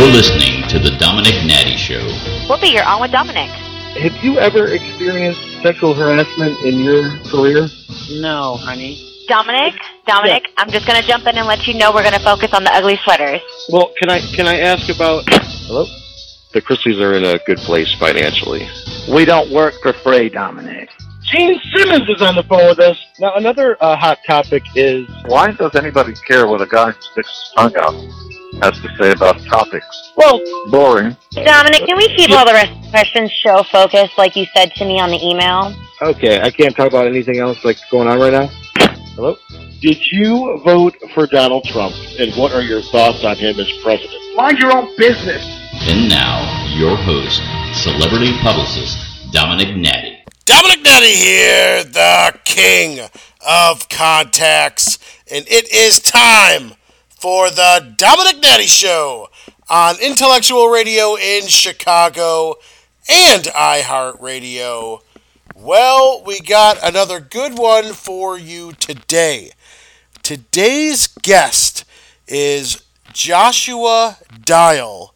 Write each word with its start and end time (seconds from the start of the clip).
You're 0.00 0.12
listening 0.12 0.66
to 0.68 0.78
The 0.78 0.96
Domenick 0.96 1.46
Nati 1.46 1.76
Show. 1.76 2.00
We'll 2.48 2.58
be 2.58 2.68
your 2.68 2.84
on 2.84 3.02
with 3.02 3.10
Domenick. 3.10 3.50
Have 4.00 4.24
you 4.24 4.38
ever 4.38 4.68
experienced 4.68 5.60
sexual 5.60 5.92
harassment 5.92 6.58
in 6.64 6.78
your 6.78 7.18
career? 7.24 7.68
No, 8.12 8.56
honey. 8.56 8.96
Domenick, 9.28 9.76
Domenick, 10.08 10.46
I'm 10.56 10.70
just 10.70 10.86
going 10.86 10.98
to 10.98 11.06
jump 11.06 11.26
in 11.26 11.36
and 11.36 11.46
let 11.46 11.66
you 11.66 11.74
know 11.74 11.92
we're 11.92 12.02
going 12.02 12.14
to 12.14 12.24
focus 12.24 12.54
on 12.54 12.64
the 12.64 12.72
ugly 12.72 12.96
sweaters. 13.04 13.42
Well, 13.68 13.92
can 13.98 14.08
I 14.08 14.20
can 14.20 14.46
I 14.48 14.60
ask 14.60 14.88
about? 14.88 15.24
Hello. 15.28 15.84
The 16.54 16.62
Christies 16.62 16.98
are 16.98 17.12
in 17.12 17.24
a 17.26 17.38
good 17.44 17.58
place 17.58 17.94
financially. 18.00 18.66
We 19.12 19.26
don't 19.26 19.52
work 19.52 19.74
for 19.82 19.92
free, 19.92 20.30
Domenick. 20.30 20.88
Gene 21.24 21.60
Simmons 21.74 22.08
is 22.08 22.22
on 22.22 22.36
the 22.36 22.42
phone 22.44 22.66
with 22.68 22.78
us. 22.78 22.96
Now, 23.18 23.34
another 23.34 23.76
uh, 23.82 23.96
hot 23.98 24.20
topic 24.26 24.62
is 24.74 25.06
Why 25.26 25.50
does 25.50 25.74
anybody 25.74 26.14
care 26.26 26.46
what 26.46 26.62
a 26.62 26.66
guy 26.66 26.92
sticks 26.92 27.28
his 27.28 27.52
tongue 27.54 27.76
out 27.76 28.30
has 28.62 28.78
to 28.80 28.88
say 28.98 29.12
about 29.12 29.42
topics? 29.44 30.12
well, 30.16 30.40
Boring. 30.70 31.16
Domenick, 31.32 31.86
can 31.86 31.96
we 31.96 32.08
keep 32.16 32.30
all 32.30 32.44
the 32.46 32.52
rest 32.52 32.72
of 32.72 32.82
the 32.82 32.90
questions 32.90 33.30
show 33.32 33.62
focused 33.64 34.16
like 34.18 34.36
you 34.36 34.46
said 34.54 34.72
to 34.76 34.84
me 34.84 35.00
on 35.00 35.10
the 35.10 35.24
email? 35.24 35.74
okay. 36.02 36.40
I 36.40 36.50
can't 36.50 36.74
talk 36.74 36.88
about 36.88 37.06
anything 37.06 37.38
else 37.38 37.64
like 37.64 37.78
going 37.90 38.08
on 38.08 38.18
right 38.18 38.32
now. 38.32 38.46
Hello. 39.14 39.36
Did 39.80 39.98
you 40.12 40.60
vote 40.64 40.94
for 41.14 41.26
Donald 41.26 41.64
Trump, 41.64 41.94
and 42.18 42.34
what 42.34 42.52
are 42.52 42.60
your 42.60 42.82
thoughts 42.82 43.24
on 43.24 43.36
him 43.36 43.58
as 43.58 43.70
president? 43.82 44.36
Mind 44.36 44.58
your 44.58 44.76
own 44.76 44.94
business. 44.96 45.42
And 45.88 46.08
now, 46.08 46.68
your 46.76 46.96
host, 46.96 47.40
celebrity 47.72 48.36
publicist 48.40 48.98
Domenick 49.32 49.74
Nati. 49.76 50.18
Domenick 50.44 50.84
Nati 50.84 51.14
here, 51.14 51.84
the 51.84 52.38
king 52.44 53.00
of 53.46 53.88
contacts, 53.88 54.98
and 55.30 55.46
it 55.48 55.72
is 55.72 56.00
time 56.00 56.72
for 57.20 57.50
the 57.50 57.94
Domenick 57.98 58.42
Nati 58.42 58.64
Show 58.64 59.28
on 59.68 60.00
Intellectual 60.00 60.68
Radio 60.68 61.16
in 61.16 61.46
Chicago 61.48 62.54
and 63.10 63.44
iHeartRadio. 63.44 65.02
Well, 65.54 66.22
we 66.24 66.40
got 66.40 66.78
another 66.82 67.20
good 67.20 67.58
one 67.58 67.92
for 67.92 68.38
you 68.38 68.72
today. 68.72 69.50
Today's 70.22 71.08
guest 71.08 71.84
is 72.26 72.82
Joshua 73.12 74.16
Dial, 74.42 75.14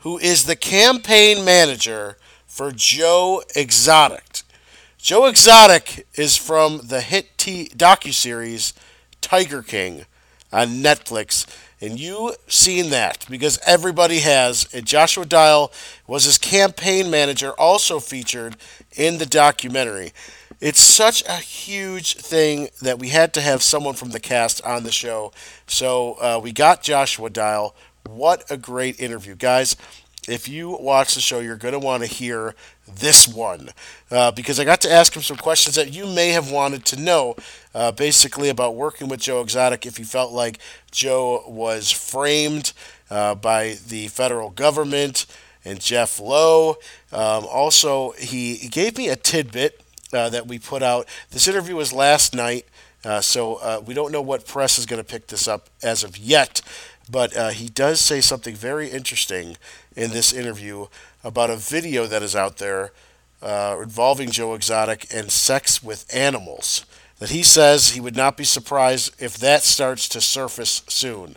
who 0.00 0.18
is 0.18 0.44
the 0.44 0.56
campaign 0.56 1.42
manager 1.42 2.18
for 2.46 2.70
Joe 2.70 3.42
Exotic. 3.54 4.42
Joe 4.98 5.24
Exotic 5.24 6.06
is 6.16 6.36
from 6.36 6.82
the 6.88 7.00
hit 7.00 7.38
t- 7.38 7.70
docuseries 7.74 8.74
Tiger 9.22 9.62
King 9.62 10.04
on 10.56 10.82
Netflix, 10.82 11.46
and 11.82 12.00
you 12.00 12.34
seen 12.48 12.88
that 12.90 13.26
because 13.28 13.58
everybody 13.66 14.20
has. 14.20 14.66
And 14.72 14.86
Joshua 14.86 15.26
Dial 15.26 15.70
was 16.06 16.24
his 16.24 16.38
campaign 16.38 17.10
manager, 17.10 17.52
also 17.52 18.00
featured 18.00 18.56
in 18.96 19.18
the 19.18 19.26
documentary. 19.26 20.12
It's 20.58 20.80
such 20.80 21.22
a 21.28 21.36
huge 21.36 22.16
thing 22.16 22.70
that 22.80 22.98
we 22.98 23.10
had 23.10 23.34
to 23.34 23.42
have 23.42 23.62
someone 23.62 23.94
from 23.94 24.10
the 24.10 24.20
cast 24.20 24.64
on 24.64 24.84
the 24.84 24.92
show. 24.92 25.32
So 25.66 26.14
uh, 26.14 26.40
we 26.42 26.52
got 26.52 26.82
Joshua 26.82 27.28
Dial. 27.28 27.76
What 28.08 28.50
a 28.50 28.56
great 28.56 28.98
interview, 28.98 29.34
guys! 29.34 29.76
If 30.28 30.48
you 30.48 30.70
watch 30.70 31.14
the 31.14 31.20
show, 31.20 31.40
you're 31.40 31.56
going 31.56 31.72
to 31.72 31.78
want 31.78 32.02
to 32.02 32.08
hear 32.08 32.54
this 32.88 33.28
one 33.28 33.70
uh, 34.10 34.30
because 34.32 34.58
I 34.58 34.64
got 34.64 34.80
to 34.82 34.92
ask 34.92 35.14
him 35.14 35.22
some 35.22 35.36
questions 35.36 35.76
that 35.76 35.92
you 35.92 36.06
may 36.06 36.30
have 36.30 36.50
wanted 36.50 36.84
to 36.86 37.00
know, 37.00 37.36
uh, 37.74 37.92
basically 37.92 38.48
about 38.48 38.74
working 38.74 39.08
with 39.08 39.20
Joe 39.20 39.40
Exotic. 39.40 39.86
If 39.86 39.98
you 39.98 40.04
felt 40.04 40.32
like 40.32 40.58
Joe 40.90 41.44
was 41.46 41.90
framed 41.90 42.72
uh, 43.10 43.34
by 43.34 43.76
the 43.86 44.08
federal 44.08 44.50
government 44.50 45.26
and 45.64 45.80
Jeff 45.80 46.20
Lowe. 46.20 46.78
Um, 47.12 47.44
also, 47.44 48.12
he, 48.12 48.54
he 48.54 48.68
gave 48.68 48.96
me 48.96 49.08
a 49.08 49.16
tidbit 49.16 49.82
uh, 50.12 50.28
that 50.30 50.46
we 50.46 50.58
put 50.58 50.82
out. 50.82 51.08
This 51.30 51.48
interview 51.48 51.76
was 51.76 51.92
last 51.92 52.34
night, 52.34 52.66
uh, 53.04 53.20
so 53.20 53.56
uh, 53.56 53.82
we 53.84 53.92
don't 53.92 54.12
know 54.12 54.22
what 54.22 54.46
press 54.46 54.78
is 54.78 54.86
going 54.86 55.02
to 55.02 55.08
pick 55.08 55.26
this 55.26 55.48
up 55.48 55.68
as 55.82 56.04
of 56.04 56.16
yet. 56.16 56.62
But 57.10 57.36
uh, 57.36 57.48
he 57.50 57.68
does 57.68 58.00
say 58.00 58.20
something 58.20 58.54
very 58.54 58.88
interesting 58.88 59.56
in 59.94 60.10
this 60.10 60.32
interview 60.32 60.86
about 61.22 61.50
a 61.50 61.56
video 61.56 62.06
that 62.06 62.22
is 62.22 62.34
out 62.34 62.58
there 62.58 62.92
uh, 63.42 63.78
involving 63.82 64.30
Joe 64.30 64.54
Exotic 64.54 65.06
and 65.14 65.30
sex 65.30 65.82
with 65.82 66.06
animals. 66.14 66.84
That 67.18 67.30
he 67.30 67.42
says 67.42 67.90
he 67.90 68.00
would 68.00 68.16
not 68.16 68.36
be 68.36 68.44
surprised 68.44 69.20
if 69.22 69.36
that 69.38 69.62
starts 69.62 70.08
to 70.10 70.20
surface 70.20 70.82
soon 70.88 71.36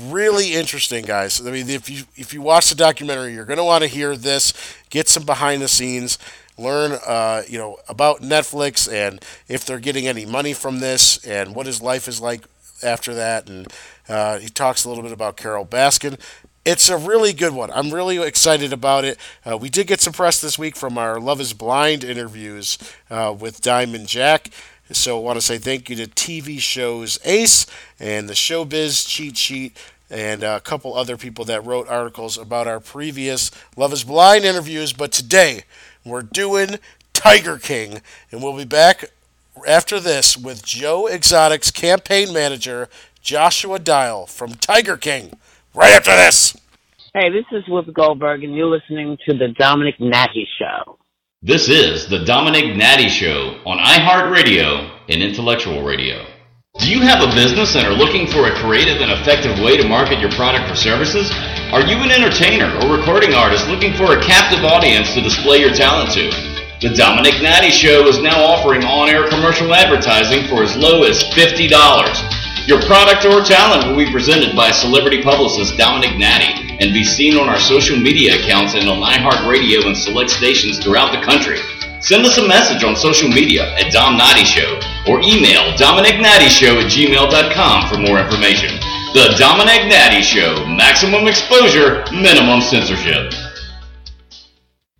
really 0.00 0.54
interesting, 0.54 1.04
guys. 1.04 1.44
I 1.46 1.50
mean, 1.50 1.68
if 1.68 1.88
you 1.90 2.04
if 2.16 2.32
you 2.32 2.42
watch 2.42 2.68
the 2.68 2.74
documentary, 2.74 3.34
you're 3.34 3.44
going 3.44 3.58
to 3.58 3.64
want 3.64 3.82
to 3.82 3.88
hear 3.88 4.16
this, 4.16 4.52
get 4.90 5.08
some 5.08 5.24
behind 5.24 5.62
the 5.62 5.68
scenes, 5.68 6.18
learn, 6.58 6.98
uh, 7.06 7.42
you 7.48 7.58
know, 7.58 7.78
about 7.88 8.20
Netflix 8.20 8.92
and 8.92 9.22
if 9.48 9.64
they're 9.64 9.80
getting 9.80 10.06
any 10.06 10.26
money 10.26 10.52
from 10.52 10.80
this, 10.80 11.24
and 11.26 11.54
what 11.54 11.66
his 11.66 11.82
life 11.82 12.08
is 12.08 12.20
like 12.20 12.44
after 12.82 13.14
that. 13.14 13.48
And 13.48 13.66
uh, 14.08 14.38
he 14.38 14.48
talks 14.48 14.84
a 14.84 14.88
little 14.88 15.02
bit 15.02 15.12
about 15.12 15.36
Carole 15.36 15.66
Baskin. 15.66 16.18
It's 16.64 16.88
a 16.88 16.96
really 16.96 17.32
good 17.32 17.52
one. 17.52 17.70
I'm 17.72 17.90
really 17.92 18.22
excited 18.22 18.72
about 18.72 19.04
it. 19.04 19.18
Uh, 19.44 19.56
we 19.56 19.68
did 19.68 19.88
get 19.88 20.00
some 20.00 20.12
press 20.12 20.40
this 20.40 20.58
week 20.58 20.76
from 20.76 20.96
our 20.96 21.18
Love 21.18 21.40
is 21.40 21.52
Blind 21.52 22.04
interviews 22.04 22.78
uh, 23.10 23.34
with 23.36 23.60
Diamond 23.60 24.06
Jack. 24.06 24.50
So 24.92 25.18
I 25.18 25.22
want 25.22 25.36
to 25.38 25.40
say 25.40 25.58
thank 25.58 25.90
you 25.90 25.96
to 25.96 26.06
TV 26.06 26.60
shows 26.60 27.18
Ace 27.24 27.66
and 27.98 28.28
the 28.28 28.34
Showbiz 28.34 29.08
Cheat 29.08 29.36
Sheet 29.36 29.76
and 30.10 30.42
a 30.42 30.60
couple 30.60 30.94
other 30.94 31.16
people 31.16 31.44
that 31.46 31.64
wrote 31.64 31.88
articles 31.88 32.36
about 32.36 32.68
our 32.68 32.78
previous 32.78 33.50
Love 33.76 33.92
is 33.92 34.04
Blind 34.04 34.44
interviews. 34.44 34.92
But 34.92 35.10
today 35.10 35.64
we're 36.04 36.22
doing 36.22 36.78
Tiger 37.14 37.58
King, 37.58 38.02
and 38.30 38.42
we'll 38.42 38.56
be 38.56 38.64
back 38.64 39.06
after 39.66 39.98
this 39.98 40.36
with 40.36 40.64
Joe 40.64 41.06
Exotic's 41.06 41.70
campaign 41.70 42.32
manager, 42.32 42.88
Joshua 43.22 43.78
Dial 43.78 44.26
from 44.26 44.54
Tiger 44.54 44.96
King. 44.96 45.38
Right 45.74 45.92
after 45.92 46.10
this. 46.10 46.56
Hey, 47.14 47.30
this 47.30 47.44
is 47.52 47.62
Whoopi 47.70 47.94
Goldberg, 47.94 48.42
and 48.42 48.52
you're 48.52 48.66
listening 48.66 49.16
to 49.28 49.38
the 49.38 49.54
Domenick 49.60 50.00
Nati 50.00 50.46
Show. 50.58 50.98
This 51.40 51.68
is 51.68 52.08
The 52.08 52.24
Domenick 52.24 52.76
Nati 52.76 53.08
Show 53.08 53.60
on 53.64 53.78
iHeartRadio 53.78 54.90
and 55.08 55.22
Intellectual 55.22 55.84
Radio. 55.84 56.26
Do 56.80 56.90
you 56.90 57.00
have 57.02 57.22
a 57.22 57.32
business 57.32 57.76
and 57.76 57.86
are 57.86 57.94
looking 57.94 58.26
for 58.26 58.48
a 58.48 58.56
creative 58.56 59.00
and 59.00 59.12
effective 59.12 59.56
way 59.60 59.76
to 59.76 59.86
market 59.86 60.18
your 60.18 60.32
product 60.32 60.68
or 60.68 60.74
services? 60.74 61.30
Are 61.70 61.86
you 61.86 62.02
an 62.02 62.10
entertainer 62.10 62.74
or 62.82 62.96
recording 62.96 63.34
artist 63.34 63.68
looking 63.68 63.94
for 63.94 64.18
a 64.18 64.22
captive 64.24 64.64
audience 64.64 65.14
to 65.14 65.20
display 65.20 65.58
your 65.58 65.72
talent 65.72 66.10
to? 66.14 66.26
The 66.80 66.88
Domenick 66.88 67.40
Nati 67.40 67.70
Show 67.70 68.08
is 68.08 68.18
now 68.18 68.42
offering 68.42 68.82
on-air 68.82 69.28
commercial 69.28 69.72
advertising 69.72 70.48
for 70.48 70.64
as 70.64 70.76
low 70.76 71.04
as 71.04 71.22
$50. 71.22 72.41
Your 72.66 72.80
product 72.82 73.24
or 73.24 73.42
talent 73.42 73.88
will 73.88 73.96
be 73.96 74.12
presented 74.12 74.54
by 74.54 74.70
celebrity 74.70 75.20
publicist 75.20 75.74
Domenick 75.74 76.16
Nati 76.16 76.78
and 76.78 76.94
be 76.94 77.02
seen 77.02 77.36
on 77.36 77.48
our 77.48 77.58
social 77.58 77.98
media 77.98 78.38
accounts 78.38 78.74
and 78.74 78.88
on 78.88 79.02
iHeartRadio 79.02 79.84
and 79.84 79.96
select 79.96 80.30
stations 80.30 80.78
throughout 80.78 81.10
the 81.10 81.20
country. 81.26 81.58
Send 82.00 82.24
us 82.24 82.38
a 82.38 82.46
message 82.46 82.84
on 82.84 82.94
social 82.94 83.28
media 83.28 83.74
at 83.74 83.90
Dom 83.92 84.16
Nati 84.16 84.44
Show 84.44 84.78
or 85.08 85.18
email 85.22 85.74
dominicnattyshow 85.74 86.78
at 86.78 86.90
gmail.com 86.90 87.88
for 87.88 87.98
more 87.98 88.20
information. 88.20 88.78
The 89.12 89.34
Domenick 89.36 89.88
Nati 89.90 90.22
Show. 90.22 90.64
Maximum 90.66 91.26
exposure, 91.26 92.04
minimum 92.12 92.60
censorship. 92.60 93.32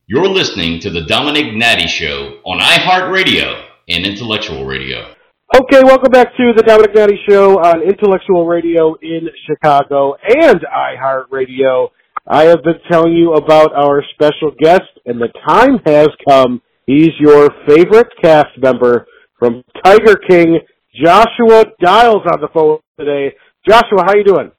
You're 0.08 0.28
listening 0.28 0.80
to 0.80 0.90
The 0.90 1.02
Domenick 1.02 1.56
Nati 1.56 1.86
Show 1.86 2.40
on 2.44 2.58
iHeartRadio 2.58 3.66
and 3.88 4.04
Intellectual 4.04 4.64
Radio. 4.64 5.14
Okay, 5.54 5.82
welcome 5.84 6.10
back 6.10 6.28
to 6.38 6.52
the 6.56 6.62
Domenick 6.62 6.94
Nati 6.94 7.18
Show 7.28 7.58
on 7.60 7.82
Intellectual 7.82 8.46
Radio 8.46 8.94
in 9.02 9.28
Chicago 9.46 10.14
and 10.26 10.60
iHeartRadio. 10.62 11.88
I 12.26 12.44
have 12.44 12.62
been 12.64 12.80
telling 12.90 13.12
you 13.12 13.34
about 13.34 13.74
our 13.74 14.02
special 14.14 14.52
guest, 14.58 14.88
and 15.04 15.20
the 15.20 15.28
time 15.46 15.78
has 15.84 16.08
come. 16.26 16.62
He's 16.86 17.10
your 17.20 17.50
favorite 17.68 18.08
cast 18.22 18.56
member 18.62 19.06
from 19.38 19.62
Tiger 19.84 20.16
King, 20.26 20.58
Joshua 20.94 21.66
Dials 21.82 22.22
on 22.32 22.40
the 22.40 22.48
phone 22.54 22.78
today. 22.98 23.36
Joshua, 23.68 24.04
how 24.06 24.14
you 24.16 24.24
doing? 24.24 24.52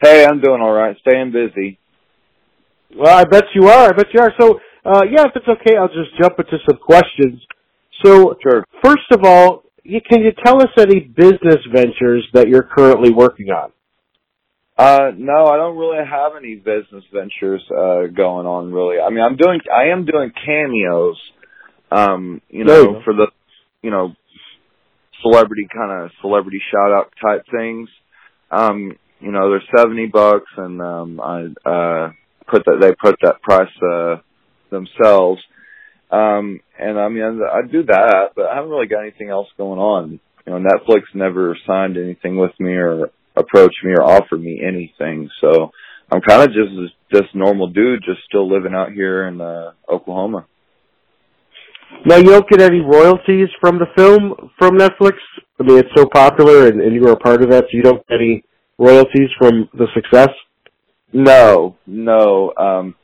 Hey, 0.00 0.24
I'm 0.24 0.40
doing 0.40 0.60
all 0.62 0.72
right. 0.72 0.96
Staying 1.00 1.32
busy. 1.32 1.80
Well, 2.96 3.18
I 3.18 3.24
bet 3.24 3.44
you 3.52 3.66
are. 3.66 3.88
I 3.88 3.92
bet 3.96 4.06
you 4.14 4.20
are. 4.20 4.32
So, 4.40 4.60
uh, 4.84 5.02
yeah, 5.10 5.24
if 5.24 5.32
it's 5.34 5.48
okay, 5.48 5.76
I'll 5.76 5.88
just 5.88 6.16
jump 6.20 6.38
into 6.38 6.56
some 6.68 6.78
questions. 6.78 7.42
So, 8.04 8.36
Sure. 8.42 8.64
first 8.82 9.10
of 9.10 9.24
all, 9.24 9.64
you, 9.82 10.00
can 10.00 10.22
you 10.22 10.32
tell 10.44 10.62
us 10.62 10.70
any 10.78 11.00
business 11.00 11.58
ventures 11.72 12.26
that 12.34 12.48
you're 12.48 12.62
currently 12.62 13.10
working 13.10 13.48
on? 13.48 13.72
Uh, 14.78 15.10
no, 15.16 15.46
I 15.46 15.56
don't 15.56 15.76
really 15.76 16.04
have 16.04 16.32
any 16.38 16.54
business 16.54 17.04
ventures 17.12 17.62
uh 17.70 18.06
going 18.06 18.46
on 18.46 18.72
really. 18.72 18.98
I 18.98 19.10
mean, 19.10 19.22
I'm 19.22 19.36
doing 19.36 19.60
I 19.70 19.92
am 19.92 20.06
doing 20.06 20.32
cameos 20.46 21.16
um, 21.90 22.40
you 22.48 22.64
know, 22.64 22.84
go. 22.84 23.02
for 23.04 23.14
the 23.14 23.28
you 23.82 23.90
know, 23.90 24.14
celebrity 25.22 25.66
kind 25.74 26.04
of 26.04 26.10
celebrity 26.20 26.60
shout 26.70 26.92
out 26.92 27.12
type 27.20 27.44
things. 27.50 27.88
Um, 28.50 28.96
you 29.20 29.32
know 29.32 29.50
they're 29.50 29.76
seventy 29.76 30.06
bucks, 30.06 30.50
and 30.56 30.80
um, 30.80 31.20
I 31.20 31.40
uh, 31.68 32.12
put 32.48 32.64
that 32.64 32.78
they 32.80 32.92
put 32.94 33.16
that 33.22 33.42
price 33.42 33.70
uh, 33.82 34.16
themselves. 34.70 35.40
Um, 36.10 36.60
and 36.78 36.98
I 36.98 37.08
mean, 37.08 37.22
I, 37.22 37.58
I 37.58 37.62
do 37.70 37.84
that, 37.84 38.30
but 38.34 38.46
I 38.46 38.54
haven't 38.54 38.70
really 38.70 38.88
got 38.88 39.02
anything 39.02 39.30
else 39.30 39.48
going 39.56 39.78
on. 39.78 40.20
You 40.46 40.52
know, 40.52 40.58
Netflix 40.58 41.02
never 41.14 41.56
signed 41.66 41.96
anything 41.96 42.36
with 42.36 42.52
me 42.58 42.72
or 42.72 43.10
approached 43.36 43.84
me 43.84 43.92
or 43.92 44.02
offered 44.02 44.40
me 44.40 44.60
anything. 44.66 45.30
So 45.40 45.70
I'm 46.10 46.20
kind 46.20 46.42
of 46.42 46.48
just 46.48 46.94
this 47.12 47.28
normal 47.34 47.68
dude, 47.68 48.02
just 48.04 48.20
still 48.26 48.50
living 48.50 48.74
out 48.74 48.92
here 48.92 49.28
in 49.28 49.40
uh, 49.40 49.72
Oklahoma. 49.90 50.46
Now 52.06 52.16
you 52.16 52.24
don't 52.24 52.48
get 52.48 52.60
any 52.60 52.80
royalties 52.80 53.48
from 53.60 53.78
the 53.78 53.86
film 53.96 54.50
from 54.58 54.78
Netflix. 54.78 55.14
I 55.58 55.64
mean, 55.64 55.78
it's 55.78 55.90
so 55.96 56.06
popular, 56.06 56.68
and, 56.68 56.80
and 56.80 56.94
you 56.94 57.02
were 57.02 57.12
a 57.12 57.16
part 57.16 57.42
of 57.42 57.50
that, 57.50 57.64
so 57.64 57.68
you 57.72 57.82
don't 57.82 58.06
get 58.08 58.20
any 58.20 58.44
royalties 58.78 59.28
from 59.38 59.68
the 59.74 59.86
success. 59.94 60.30
No, 61.12 61.76
no. 61.86 62.52
Um, 62.56 62.94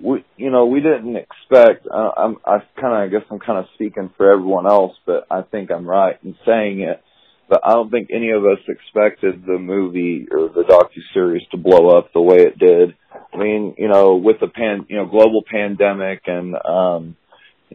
we, 0.00 0.24
you 0.36 0.50
know, 0.50 0.66
we 0.66 0.80
didn't 0.80 1.16
expect. 1.16 1.86
Uh, 1.86 2.10
I'm, 2.16 2.36
I 2.44 2.58
kind 2.80 2.94
of, 2.94 3.00
I 3.00 3.08
guess, 3.08 3.26
I'm 3.30 3.38
kind 3.38 3.58
of 3.58 3.66
speaking 3.74 4.10
for 4.16 4.32
everyone 4.32 4.66
else, 4.66 4.96
but 5.06 5.26
I 5.30 5.42
think 5.42 5.70
I'm 5.70 5.86
right 5.86 6.16
in 6.24 6.36
saying 6.46 6.80
it. 6.80 7.02
But 7.48 7.62
I 7.64 7.72
don't 7.72 7.90
think 7.90 8.10
any 8.12 8.30
of 8.30 8.44
us 8.44 8.58
expected 8.68 9.44
the 9.46 9.58
movie 9.58 10.26
or 10.30 10.48
the 10.48 10.64
docu 10.64 11.00
series 11.14 11.42
to 11.50 11.56
blow 11.56 11.96
up 11.96 12.12
the 12.12 12.20
way 12.20 12.42
it 12.42 12.58
did. 12.58 12.94
I 13.32 13.36
mean, 13.38 13.74
you 13.78 13.88
know, 13.88 14.16
with 14.16 14.38
the 14.40 14.48
pan, 14.48 14.86
you 14.88 14.96
know, 14.96 15.06
global 15.06 15.42
pandemic 15.50 16.22
and 16.26 16.54
um 16.54 17.16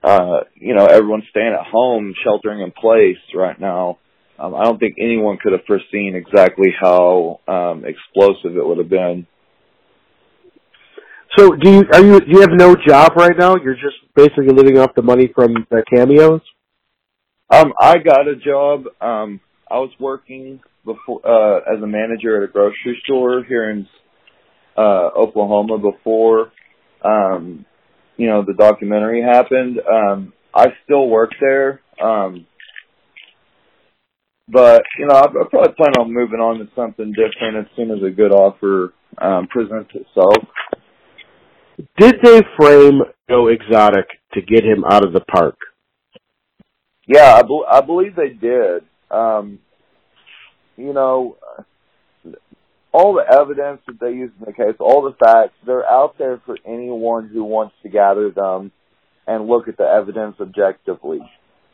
uh, 0.01 0.41
you 0.55 0.73
know, 0.73 0.85
everyone 0.85 1.23
staying 1.29 1.53
at 1.53 1.65
home, 1.65 2.13
sheltering 2.23 2.61
in 2.61 2.71
place 2.71 3.17
right 3.35 3.59
now. 3.59 3.99
Um, 4.39 4.55
I 4.55 4.63
don't 4.63 4.79
think 4.79 4.95
anyone 4.99 5.37
could 5.41 5.51
have 5.51 5.65
foreseen 5.65 6.15
exactly 6.15 6.73
how 6.79 7.39
um, 7.47 7.85
explosive 7.85 8.57
it 8.57 8.65
would 8.65 8.79
have 8.79 8.89
been. 8.89 9.27
So, 11.37 11.55
do 11.55 11.69
you 11.69 11.83
are 11.93 12.03
you 12.03 12.19
do 12.19 12.31
you 12.31 12.41
have 12.41 12.51
no 12.51 12.75
job 12.75 13.13
right 13.15 13.37
now? 13.37 13.55
You're 13.55 13.75
just 13.75 13.97
basically 14.15 14.49
living 14.49 14.77
off 14.77 14.93
the 14.95 15.01
money 15.01 15.31
from 15.33 15.53
the 15.69 15.83
cameos. 15.93 16.41
Um, 17.49 17.73
I 17.79 17.97
got 17.97 18.27
a 18.27 18.35
job. 18.35 18.85
Um, 19.01 19.39
I 19.69 19.79
was 19.79 19.91
working 19.99 20.61
before 20.85 21.21
uh, 21.25 21.59
as 21.73 21.81
a 21.81 21.87
manager 21.87 22.37
at 22.37 22.49
a 22.49 22.51
grocery 22.51 23.01
store 23.03 23.43
here 23.43 23.69
in 23.69 23.87
uh, 24.77 25.09
Oklahoma 25.15 25.77
before 25.77 26.51
um, 27.03 27.65
you 28.17 28.27
know, 28.27 28.43
the 28.45 28.53
documentary 28.53 29.21
happened. 29.21 29.79
Um, 29.79 30.33
I 30.53 30.67
still 30.83 31.07
work 31.07 31.31
there. 31.39 31.81
Um, 32.01 32.45
but, 34.47 34.83
you 34.99 35.07
know, 35.07 35.15
I, 35.15 35.25
I 35.25 35.47
probably 35.49 35.73
plan 35.73 35.93
on 35.99 36.13
moving 36.13 36.39
on 36.39 36.59
to 36.59 36.67
something 36.75 37.13
different 37.13 37.57
as 37.57 37.75
soon 37.75 37.91
as 37.91 38.03
a 38.03 38.11
good 38.11 38.31
offer, 38.31 38.93
um, 39.19 39.47
presents 39.47 39.91
itself. 39.93 40.35
Did 41.97 42.15
they 42.23 42.41
frame 42.57 43.01
Joe 43.29 43.47
Exotic 43.47 44.07
to 44.33 44.41
get 44.41 44.63
him 44.63 44.83
out 44.89 45.05
of 45.05 45.13
the 45.13 45.21
park? 45.21 45.55
Yeah, 47.07 47.35
I, 47.35 47.41
be- 47.41 47.65
I 47.69 47.81
believe 47.81 48.15
they 48.15 48.29
did. 48.29 48.83
Um, 49.11 49.59
you 50.77 50.93
know, 50.93 51.37
all 52.91 53.13
the 53.13 53.25
evidence 53.29 53.81
that 53.87 53.99
they 53.99 54.11
used 54.11 54.33
in 54.39 54.45
the 54.45 54.53
case, 54.53 54.75
all 54.79 55.01
the 55.01 55.15
facts, 55.23 55.55
they're 55.65 55.85
out 55.85 56.17
there 56.17 56.41
for 56.45 56.57
anyone 56.65 57.27
who 57.27 57.43
wants 57.43 57.75
to 57.83 57.89
gather 57.89 58.29
them 58.29 58.71
and 59.27 59.47
look 59.47 59.67
at 59.67 59.77
the 59.77 59.83
evidence 59.83 60.35
objectively. 60.39 61.19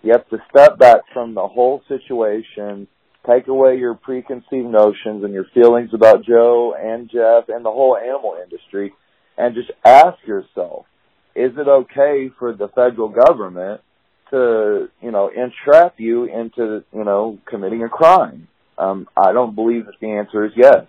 You 0.02 0.14
have 0.14 0.28
to 0.30 0.38
step 0.50 0.80
back 0.80 1.02
from 1.14 1.36
the 1.36 1.48
whole 1.48 1.82
situation, 1.88 2.88
take 3.30 3.48
away 3.48 3.78
your 3.78 3.96
preconceived 3.96 4.68
notions 4.68 5.24
and 5.24 5.34
your 5.34 5.46
feelings 5.54 5.90
about 5.94 6.24
Joe 6.24 6.74
and 6.80 7.10
Jeff 7.10 7.50
and 7.50 7.66
the 7.66 7.72
whole 7.72 7.98
animal 7.98 8.38
industry 8.42 8.94
and 9.40 9.56
just 9.56 9.72
ask 9.86 10.18
yourself, 10.28 10.86
is 11.34 11.52
it 11.58 11.68
okay 11.68 12.30
for 12.38 12.54
the 12.54 12.68
federal 12.68 13.08
government 13.08 13.82
to, 14.32 14.90
you 15.02 15.12
know, 15.12 15.30
entrap 15.30 15.96
you 15.98 16.26
into, 16.26 16.84
you 16.94 17.06
know, 17.06 17.40
committing 17.50 17.82
a 17.84 17.90
crime? 17.90 18.50
Um, 18.78 19.08
I 19.18 19.32
don't 19.32 19.56
believe 19.56 19.86
that 19.86 19.96
the 20.02 20.12
answer 20.12 20.46
is 20.46 20.52
yes. 20.56 20.86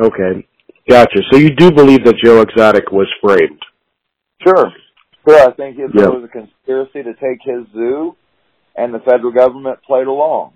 Okay, 0.00 0.46
gotcha. 0.88 1.20
So 1.32 1.38
you 1.38 1.50
do 1.50 1.72
believe 1.72 2.04
that 2.04 2.16
Joe 2.22 2.40
Exotic 2.40 2.92
was 2.92 3.08
framed? 3.20 3.60
Sure. 4.46 4.72
Sure, 5.28 5.48
I 5.48 5.52
think 5.52 5.78
it 5.78 5.90
Yeah. 5.92 6.08
was 6.08 6.24
a 6.24 6.28
conspiracy 6.28 7.02
to 7.02 7.14
take 7.14 7.40
his 7.42 7.66
zoo, 7.72 8.14
and 8.76 8.94
the 8.94 9.00
federal 9.00 9.32
government 9.32 9.82
played 9.82 10.06
along. 10.06 10.52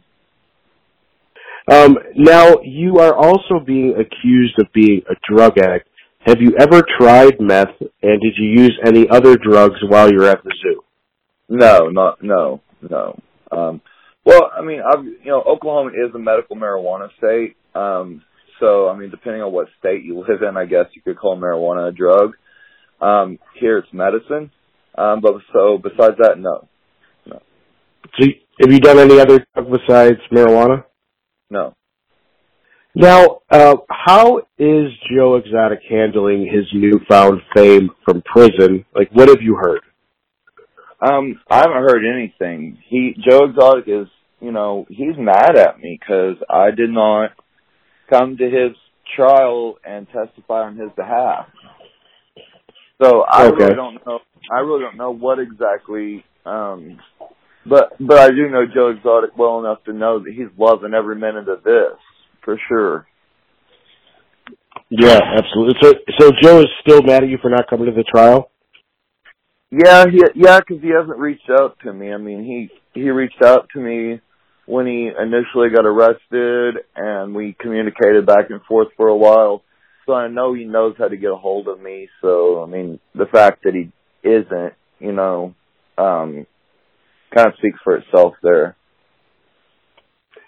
Um, 1.69 1.99
now 2.15 2.57
you 2.63 2.99
are 2.99 3.15
also 3.15 3.61
being 3.65 3.95
accused 3.99 4.59
of 4.59 4.73
being 4.73 5.03
a 5.11 5.15
drug 5.33 5.59
addict. 5.59 5.89
Have 6.27 6.41
you 6.41 6.55
ever 6.59 6.83
tried 6.99 7.41
meth, 7.41 7.81
and 8.03 8.21
did 8.21 8.35
you 8.37 8.63
use 8.63 8.79
any 8.85 9.09
other 9.09 9.37
drugs 9.37 9.77
while 9.87 10.11
you 10.11 10.19
were 10.19 10.29
at 10.29 10.45
the 10.45 10.55
zoo? 10.63 10.83
No, 11.49 11.89
not 11.89 12.23
no, 12.23 12.61
no. 12.89 13.19
Um, 13.51 13.81
well, 14.25 14.51
I 14.57 14.63
mean, 14.63 14.81
I've, 14.81 15.05
you 15.05 15.27
know, 15.27 15.43
Oklahoma 15.43 15.91
is 15.91 16.15
a 16.15 16.19
medical 16.19 16.57
marijuana 16.57 17.09
state. 17.19 17.57
Um, 17.75 18.23
so, 18.61 18.89
I 18.89 18.97
mean, 18.97 19.11
depending 19.11 19.43
on 19.43 19.53
what 19.53 19.69
state 19.79 20.05
you 20.05 20.19
live 20.21 20.43
in, 20.49 20.57
I 20.57 20.67
guess 20.67 20.87
you 20.95 21.01
could 21.03 21.19
call 21.19 21.39
marijuana 21.39 21.89
a 21.89 21.93
drug. 21.93 22.35
Um, 23.01 23.39
here 23.59 23.79
it's 23.79 23.89
medicine. 23.93 24.51
Um, 24.97 25.21
but 25.23 25.35
so 25.53 25.79
besides 25.79 26.17
that, 26.19 26.39
no, 26.39 26.69
no. 27.27 27.41
So 28.19 28.27
you- 28.27 28.35
have 28.61 28.71
you 28.71 28.79
done 28.79 28.99
any 28.99 29.19
other 29.19 29.47
drug 29.55 29.71
besides 29.71 30.19
marijuana? 30.31 30.85
No. 31.51 31.75
Now, 32.95 33.41
uh, 33.51 33.77
how 33.89 34.39
is 34.59 34.91
Joe 35.15 35.37
Exotic 35.37 35.81
handling 35.89 36.49
his 36.53 36.67
newfound 36.75 37.41
fame 37.55 37.91
from 38.05 38.23
prison? 38.23 38.85
Like, 38.95 39.11
what 39.13 39.29
have 39.29 39.43
you 39.43 39.55
heard? 39.55 39.83
Um, 41.01 41.41
I 41.49 41.59
haven't 41.59 41.83
heard 41.83 42.03
anything. 42.05 42.79
He, 42.89 43.15
Joe 43.19 43.45
Exotic 43.45 43.85
is, 43.87 44.09
you 44.41 44.51
know, 44.51 44.87
he's 44.89 45.17
mad 45.17 45.57
at 45.57 45.79
me 45.79 45.99
because 46.01 46.37
I 46.49 46.73
did 46.73 46.91
not 46.91 47.31
come 48.11 48.37
to 48.37 48.45
his 48.45 48.77
trial 49.17 49.77
and 49.85 50.07
testify 50.09 50.63
on 50.63 50.77
his 50.77 50.91
behalf. 50.97 51.47
So 53.01 53.23
I 53.23 53.47
Okay. 53.47 53.65
really 53.65 53.77
don't 53.77 54.07
know. 54.07 54.19
I 54.51 54.59
really 54.59 54.81
don't 54.81 54.97
know 54.97 55.13
what 55.13 55.39
exactly. 55.39 56.25
Um, 56.45 56.99
but 57.67 57.93
but 58.01 58.19
I 58.19 58.29
do 58.31 58.49
know 58.49 58.65
Joe 58.73 58.89
Exotic 58.89 59.37
well 59.37 59.61
enough 59.61 59.85
to 59.85 59.93
know 59.93 60.19
that 60.21 60.33
he's 60.33 60.49
loving 60.59 60.95
every 60.95 61.17
minute 61.17 61.49
of 61.49 61.63
this 61.63 61.99
for 62.45 62.59
sure. 62.69 63.07
Yeah, 64.89 65.21
absolutely. 65.37 65.75
So, 65.81 65.95
so 66.19 66.31
Joe 66.43 66.61
is 66.61 66.67
still 66.81 67.03
mad 67.03 67.23
at 67.23 67.29
you 67.29 67.39
for 67.41 67.51
not 67.51 67.69
coming 67.71 67.87
to 67.87 67.93
the 67.93 68.03
trial? 68.03 68.51
Yeah, 69.71 70.07
he, 70.11 70.21
yeah, 70.35 70.59
because 70.59 70.83
he 70.83 70.91
hasn't 70.91 71.19
reached 71.19 71.49
out 71.49 71.79
to 71.85 71.93
me. 71.93 72.13
I 72.13 72.17
mean, 72.17 72.45
he 72.45 73.01
he 73.01 73.11
reached 73.11 73.41
out 73.45 73.69
to 73.75 73.81
me 73.81 74.21
when 74.67 74.87
he 74.87 75.09
initially 75.17 75.71
got 75.71 75.87
arrested, 75.87 76.83
and 76.97 77.35
we 77.35 77.57
communicated 77.59 78.27
back 78.27 78.51
and 78.51 78.61
forth 78.63 78.89
for 78.97 79.07
a 79.07 79.17
while. 79.17 79.63
So 80.07 80.13
I 80.13 80.27
know 80.27 80.55
he 80.55 80.65
knows 80.65 80.97
how 80.99 81.07
to 81.07 81.17
get 81.17 81.31
a 81.31 81.37
hold 81.37 81.69
of 81.69 81.81
me. 81.81 82.09
So 82.21 82.65
I 82.65 82.67
mean, 82.67 82.99
the 83.15 83.27
fact 83.27 83.63
that 83.63 83.75
he 83.75 83.93
isn't, 84.29 84.75
you 84.99 85.13
know, 85.13 85.55
um, 85.97 86.47
kind 87.35 87.49
of 87.49 87.55
speaks 87.59 87.79
for 87.83 87.97
itself 87.97 88.35
there. 88.43 88.77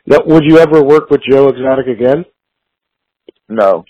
Now, 0.07 0.19
would 0.27 0.45
you 0.45 0.59
ever 0.59 0.83
work 0.83 1.11
with 1.11 1.21
Joe 1.29 1.49
Exotic 1.49 1.87
again? 1.87 2.25
No. 3.49 3.85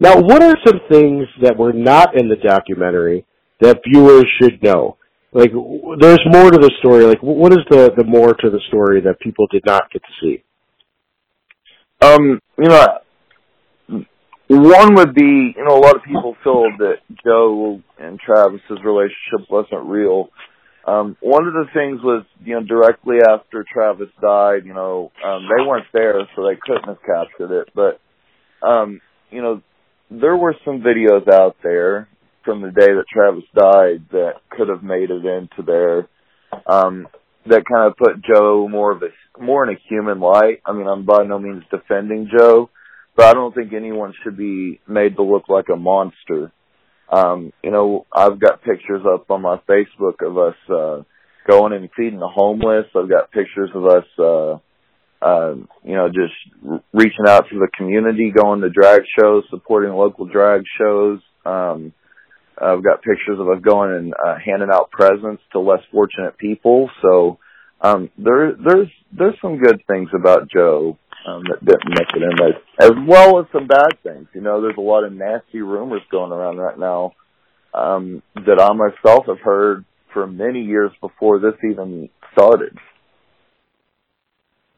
Now, 0.00 0.18
what 0.20 0.42
are 0.42 0.56
some 0.66 0.80
things 0.90 1.26
that 1.42 1.56
were 1.56 1.72
not 1.72 2.18
in 2.18 2.28
the 2.28 2.36
documentary 2.36 3.26
that 3.60 3.80
viewers 3.86 4.26
should 4.40 4.62
know? 4.62 4.96
Like, 5.32 5.52
there's 6.00 6.20
more 6.26 6.50
to 6.50 6.58
the 6.58 6.72
story. 6.80 7.04
Like, 7.04 7.22
what 7.22 7.52
is 7.52 7.60
the 7.70 7.92
the 7.96 8.04
more 8.04 8.34
to 8.34 8.50
the 8.50 8.60
story 8.68 9.00
that 9.02 9.20
people 9.20 9.46
did 9.52 9.62
not 9.64 9.90
get 9.92 10.02
to 10.02 10.08
see? 10.20 10.42
Um, 12.00 12.40
you 12.58 12.68
know, 12.68 12.86
one 14.48 14.94
would 14.96 15.14
be, 15.14 15.54
you 15.56 15.64
know, 15.64 15.76
a 15.76 15.84
lot 15.84 15.94
of 15.94 16.02
people 16.02 16.34
feel 16.42 16.64
that 16.78 16.96
Joe 17.24 17.80
and 17.98 18.18
Travis's 18.18 18.84
relationship 18.84 19.48
wasn't 19.48 19.84
real. 19.84 20.30
Um, 20.90 21.16
one 21.20 21.46
of 21.46 21.52
the 21.52 21.66
things 21.72 22.02
was, 22.02 22.24
you 22.44 22.54
know, 22.54 22.66
directly 22.66 23.18
after 23.18 23.64
Travis 23.72 24.08
died, 24.20 24.64
you 24.64 24.74
know, 24.74 25.12
um, 25.24 25.46
they 25.48 25.64
weren't 25.64 25.86
there, 25.92 26.14
so 26.34 26.42
they 26.42 26.58
couldn't 26.60 26.88
have 26.88 26.98
captured 27.06 27.60
it. 27.60 27.68
But, 27.74 28.00
um, 28.66 29.00
you 29.30 29.40
know, 29.40 29.62
there 30.10 30.36
were 30.36 30.56
some 30.64 30.80
videos 30.80 31.32
out 31.32 31.56
there 31.62 32.08
from 32.44 32.62
the 32.62 32.72
day 32.72 32.88
that 32.88 33.04
Travis 33.12 33.44
died 33.54 34.06
that 34.10 34.40
could 34.50 34.68
have 34.68 34.82
made 34.82 35.10
it 35.10 35.24
into 35.24 35.62
there. 35.64 36.08
Um, 36.66 37.06
that 37.46 37.62
kind 37.70 37.86
of 37.88 37.96
put 37.96 38.24
Joe 38.24 38.66
more 38.68 38.92
of 38.92 39.02
a 39.02 39.40
more 39.40 39.62
in 39.68 39.74
a 39.74 39.78
human 39.88 40.18
light. 40.18 40.60
I 40.66 40.72
mean, 40.72 40.86
I'm 40.88 41.06
by 41.06 41.22
no 41.24 41.38
means 41.38 41.62
defending 41.70 42.28
Joe, 42.36 42.68
but 43.16 43.26
I 43.26 43.32
don't 43.32 43.54
think 43.54 43.72
anyone 43.72 44.12
should 44.22 44.36
be 44.36 44.80
made 44.88 45.16
to 45.16 45.22
look 45.22 45.48
like 45.48 45.66
a 45.72 45.76
monster. 45.76 46.52
Um, 47.10 47.52
you 47.62 47.70
know, 47.70 48.06
I've 48.12 48.38
got 48.38 48.62
pictures 48.62 49.02
up 49.06 49.30
on 49.30 49.42
my 49.42 49.58
Facebook 49.68 50.24
of 50.24 50.38
us 50.38 50.56
uh 50.68 51.02
going 51.48 51.72
and 51.72 51.88
feeding 51.96 52.20
the 52.20 52.28
homeless. 52.28 52.86
I've 52.94 53.08
got 53.08 53.32
pictures 53.32 53.70
of 53.74 53.86
us 53.86 54.04
uh 54.18 54.58
um, 55.22 55.68
you 55.84 55.94
know, 55.94 56.08
just 56.08 56.82
reaching 56.92 57.26
out 57.28 57.48
to 57.50 57.58
the 57.58 57.68
community, 57.76 58.32
going 58.34 58.62
to 58.62 58.70
drag 58.70 59.02
shows, 59.18 59.44
supporting 59.50 59.92
local 59.92 60.26
drag 60.26 60.62
shows. 60.78 61.20
Um, 61.44 61.92
I've 62.60 62.84
got 62.84 63.02
pictures 63.02 63.38
of 63.38 63.48
us 63.48 63.60
going 63.62 63.94
and 63.94 64.14
uh, 64.14 64.36
handing 64.44 64.70
out 64.72 64.90
presents 64.90 65.42
to 65.52 65.60
less 65.60 65.80
fortunate 65.90 66.36
people. 66.38 66.90
So 67.02 67.38
um, 67.80 68.10
there, 68.18 68.52
there's 68.52 68.88
there's 69.12 69.36
some 69.40 69.58
good 69.58 69.82
things 69.86 70.10
about 70.14 70.50
Joe 70.50 70.98
um, 71.26 71.42
that 71.48 71.64
didn't 71.64 71.90
make 71.90 72.08
it 72.14 72.22
in 72.22 72.36
there, 72.38 72.62
as 72.80 72.92
well 73.06 73.40
as 73.40 73.46
some 73.52 73.66
bad 73.66 73.98
things. 74.02 74.28
You 74.34 74.40
know, 74.40 74.60
there's 74.60 74.78
a 74.78 74.80
lot 74.80 75.04
of 75.04 75.12
nasty 75.12 75.60
rumors 75.60 76.02
going 76.10 76.32
around 76.32 76.58
right 76.58 76.78
now 76.78 77.12
um, 77.74 78.22
that 78.34 78.60
I 78.60 78.72
myself 78.72 79.26
have 79.26 79.40
heard 79.40 79.84
for 80.12 80.26
many 80.26 80.62
years 80.62 80.90
before 81.00 81.38
this 81.38 81.54
even 81.64 82.08
started. 82.32 82.76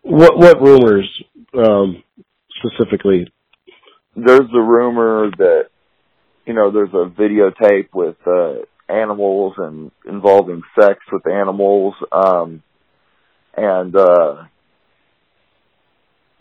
What 0.03 0.37
what 0.37 0.61
rumors 0.61 1.09
um, 1.57 2.03
specifically? 2.59 3.33
There's 4.17 4.51
the 4.53 4.61
rumor 4.61 5.31
that 5.39 5.69
you 6.45 6.55
know 6.55 6.71
there's 6.73 6.93
a 6.93 7.09
videotape 7.09 7.89
with 7.95 8.17
uh, 8.27 8.65
animals 8.89 9.55
and 9.59 9.91
involving 10.07 10.63
sex 10.79 10.99
with 11.11 11.27
animals, 11.27 11.95
um, 12.11 12.63
and 13.57 13.95
uh, 13.95 14.45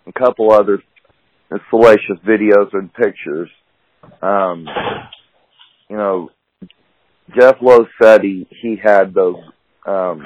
a 0.08 0.12
couple 0.12 0.52
other 0.52 0.82
salacious 1.70 2.18
videos 2.26 2.74
and 2.74 2.94
pictures. 2.94 3.50
Um, 4.22 4.68
you 5.90 5.98
know, 5.98 6.30
Jeff 7.38 7.56
Lowe 7.62 7.88
said 8.02 8.22
he 8.24 8.48
he 8.62 8.78
had 8.82 9.14
those 9.14 9.38
um 9.86 10.24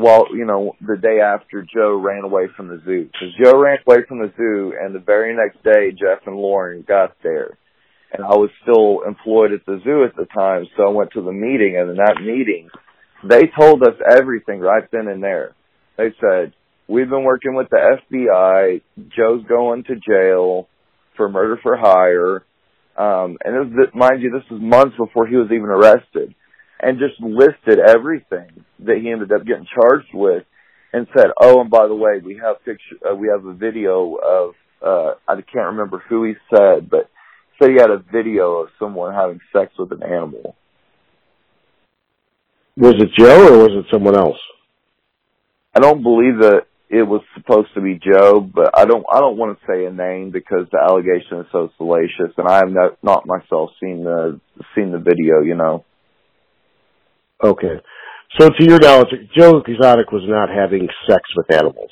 well, 0.00 0.28
you 0.34 0.46
know, 0.46 0.74
the 0.80 0.96
day 0.96 1.20
after 1.20 1.62
Joe 1.62 1.94
ran 1.94 2.24
away 2.24 2.46
from 2.56 2.68
the 2.68 2.80
zoo. 2.84 3.04
Because 3.12 3.34
Joe 3.42 3.58
ran 3.58 3.78
away 3.86 3.98
from 4.08 4.20
the 4.20 4.32
zoo, 4.34 4.72
and 4.80 4.94
the 4.94 4.98
very 4.98 5.36
next 5.36 5.62
day, 5.62 5.90
Jeff 5.90 6.26
and 6.26 6.36
Lauren 6.36 6.84
got 6.88 7.16
there. 7.22 7.58
And 8.12 8.24
I 8.24 8.34
was 8.36 8.50
still 8.62 9.02
employed 9.06 9.52
at 9.52 9.66
the 9.66 9.78
zoo 9.84 10.04
at 10.04 10.16
the 10.16 10.24
time, 10.34 10.66
so 10.76 10.84
I 10.84 10.90
went 10.90 11.12
to 11.12 11.22
the 11.22 11.32
meeting, 11.32 11.76
and 11.78 11.90
in 11.90 11.96
that 11.96 12.16
meeting, 12.20 12.70
they 13.28 13.50
told 13.58 13.82
us 13.82 13.94
everything 14.10 14.60
right 14.60 14.84
then 14.90 15.06
and 15.06 15.22
there. 15.22 15.54
They 15.98 16.14
said, 16.18 16.54
we've 16.90 17.08
been 17.08 17.24
working 17.24 17.54
with 17.54 17.68
the 17.70 17.98
FBI, 18.10 18.82
Joe's 19.16 19.44
going 19.46 19.84
to 19.84 19.94
jail 19.94 20.68
for 21.16 21.28
murder 21.28 21.58
for 21.62 21.76
hire, 21.76 22.44
um, 22.96 23.38
and 23.44 23.72
this, 23.72 23.94
mind 23.94 24.22
you, 24.22 24.30
this 24.30 24.50
was 24.50 24.60
months 24.60 24.96
before 24.96 25.26
he 25.26 25.36
was 25.36 25.46
even 25.46 25.70
arrested 25.70 26.34
and 26.80 26.98
just 26.98 27.20
listed 27.20 27.78
everything 27.78 28.64
that 28.80 28.98
he 29.00 29.10
ended 29.10 29.32
up 29.32 29.46
getting 29.46 29.66
charged 29.72 30.08
with 30.12 30.44
and 30.92 31.06
said, 31.16 31.28
"Oh, 31.40 31.60
and 31.60 31.70
by 31.70 31.86
the 31.86 31.94
way, 31.94 32.20
we 32.24 32.40
have 32.42 32.64
picture, 32.64 32.96
uh, 33.08 33.14
we 33.14 33.28
have 33.28 33.44
a 33.44 33.54
video 33.54 34.16
of 34.16 34.54
uh 34.82 35.14
I 35.28 35.34
can't 35.34 35.76
remember 35.76 36.02
who 36.08 36.24
he 36.24 36.34
said, 36.54 36.90
but 36.90 37.08
said 37.58 37.70
he 37.70 37.76
had 37.76 37.90
a 37.90 38.02
video 38.12 38.62
of 38.62 38.68
someone 38.78 39.14
having 39.14 39.40
sex 39.52 39.72
with 39.78 39.92
an 39.92 40.02
animal." 40.02 40.56
Was 42.76 42.94
it 42.94 43.10
Joe 43.18 43.54
or 43.54 43.58
was 43.58 43.84
it 43.84 43.92
someone 43.92 44.16
else? 44.16 44.38
I 45.74 45.80
don't 45.80 46.02
believe 46.02 46.38
that 46.40 46.62
it 46.90 47.04
was 47.04 47.22
supposed 47.34 47.68
to 47.74 47.80
be 47.80 48.00
Joe, 48.02 48.40
but 48.40 48.76
I 48.76 48.84
don't 48.84 49.04
I 49.10 49.20
don't 49.20 49.36
want 49.36 49.56
to 49.58 49.66
say 49.66 49.84
a 49.86 49.92
name 49.92 50.32
because 50.32 50.66
the 50.72 50.78
allegation 50.78 51.38
is 51.38 51.46
so 51.52 51.70
salacious, 51.78 52.34
and 52.36 52.48
I 52.48 52.56
have 52.56 52.72
not, 52.72 52.98
not 53.02 53.26
myself 53.26 53.70
seen 53.80 54.02
the 54.02 54.40
seen 54.74 54.90
the 54.90 54.98
video. 54.98 55.40
You 55.40 55.54
know. 55.54 55.84
Okay. 57.42 57.80
So 58.38 58.48
to 58.48 58.64
your 58.64 58.80
knowledge, 58.80 59.08
Joe 59.36 59.62
Exotic 59.66 60.10
was 60.10 60.22
not 60.26 60.48
having 60.50 60.88
sex 61.08 61.22
with 61.36 61.52
animals. 61.52 61.90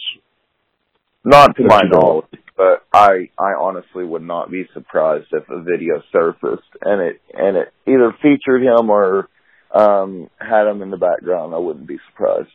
Not 1.24 1.56
to 1.56 1.64
my 1.64 1.82
knowledge, 1.84 2.26
but 2.56 2.84
I 2.92 3.30
I 3.38 3.54
honestly 3.58 4.04
would 4.04 4.22
not 4.22 4.50
be 4.50 4.64
surprised 4.74 5.28
if 5.30 5.44
a 5.48 5.62
video 5.62 6.02
surfaced 6.10 6.70
and 6.82 7.00
it 7.02 7.20
and 7.32 7.56
it 7.56 7.68
either 7.86 8.14
featured 8.20 8.62
him 8.62 8.90
or 8.90 9.28
um 9.72 10.28
had 10.40 10.66
him 10.66 10.82
in 10.82 10.90
the 10.90 10.96
background. 10.96 11.54
I 11.54 11.58
wouldn't 11.58 11.86
be 11.86 11.98
surprised. 12.10 12.48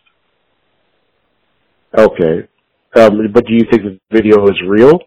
Okay. 1.98 2.48
Um, 2.96 3.20
but 3.34 3.46
do 3.46 3.54
you 3.54 3.66
think 3.70 3.84
the 3.84 4.00
video 4.12 4.46
is 4.48 4.62
real? 4.68 5.00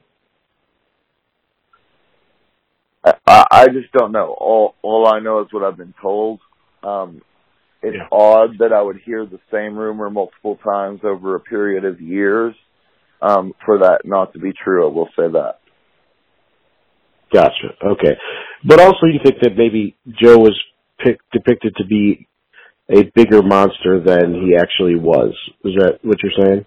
I, 3.05 3.45
I 3.51 3.67
just 3.69 3.93
don't 3.93 4.13
know. 4.13 4.35
All 4.39 4.75
all 4.83 5.07
I 5.07 5.21
know 5.21 5.41
is 5.41 5.49
what 5.53 5.63
I've 5.63 5.77
been 5.77 5.95
told. 6.01 6.41
Um 6.83 7.23
it's 7.83 7.97
Yeah. 7.97 8.09
odd 8.11 8.59
that 8.59 8.73
I 8.73 8.83
would 8.83 8.99
hear 9.05 9.27
the 9.27 9.39
same 9.53 9.77
rumor 9.77 10.11
multiple 10.11 10.57
times 10.65 11.01
over 11.05 11.37
a 11.37 11.41
period 11.41 11.85
of 11.85 12.01
years. 12.01 12.55
Um, 13.23 13.53
for 13.65 13.79
that 13.79 14.01
not 14.05 14.33
to 14.33 14.39
be 14.39 14.53
true, 14.53 14.87
I 14.89 14.93
will 14.93 15.09
say 15.17 15.29
that. 15.33 15.59
Gotcha. 17.33 17.75
Okay. 17.85 18.17
But 18.65 18.81
also 18.81 19.07
you 19.07 19.21
think 19.23 19.37
that 19.43 19.57
maybe 19.57 19.97
Joe 20.09 20.39
was 20.39 20.59
pic- 20.99 21.21
depicted 21.33 21.77
to 21.77 21.85
be 21.85 22.27
a 22.91 23.03
bigger 23.15 23.43
monster 23.43 24.01
than 24.01 24.35
he 24.35 24.57
actually 24.57 24.97
was. 24.97 25.35
Is 25.65 25.75
that 25.79 25.99
what 26.03 26.19
you're 26.23 26.45
saying? 26.47 26.65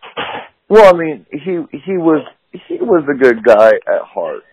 Well, 0.68 0.94
I 0.94 0.98
mean, 0.98 1.26
he 1.32 1.78
he 1.86 1.98
was 1.98 2.26
he 2.52 2.76
was 2.76 3.04
a 3.10 3.18
good 3.18 3.44
guy 3.44 3.70
at 3.70 4.02
heart, 4.04 4.44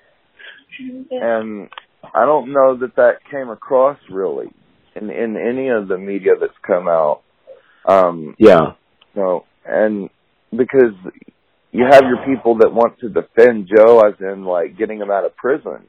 and 1.10 1.68
I 2.14 2.24
don't 2.24 2.52
know 2.52 2.76
that 2.78 2.96
that 2.96 3.18
came 3.30 3.48
across 3.50 3.98
really 4.10 4.46
in 4.94 5.10
in 5.10 5.36
any 5.36 5.68
of 5.68 5.88
the 5.88 5.98
media 5.98 6.32
that's 6.40 6.52
come 6.66 6.88
out. 6.88 7.22
Um, 7.84 8.34
Yeah. 8.38 8.72
you 9.14 9.22
know, 9.22 9.44
and 9.64 10.10
because 10.50 10.94
you 11.72 11.84
have 11.84 12.04
your 12.04 12.24
people 12.26 12.58
that 12.58 12.72
want 12.72 12.98
to 13.00 13.08
defend 13.08 13.68
Joe, 13.74 14.00
as 14.00 14.14
in 14.20 14.44
like 14.44 14.78
getting 14.78 14.98
him 15.00 15.10
out 15.10 15.24
of 15.24 15.36
prison, 15.36 15.86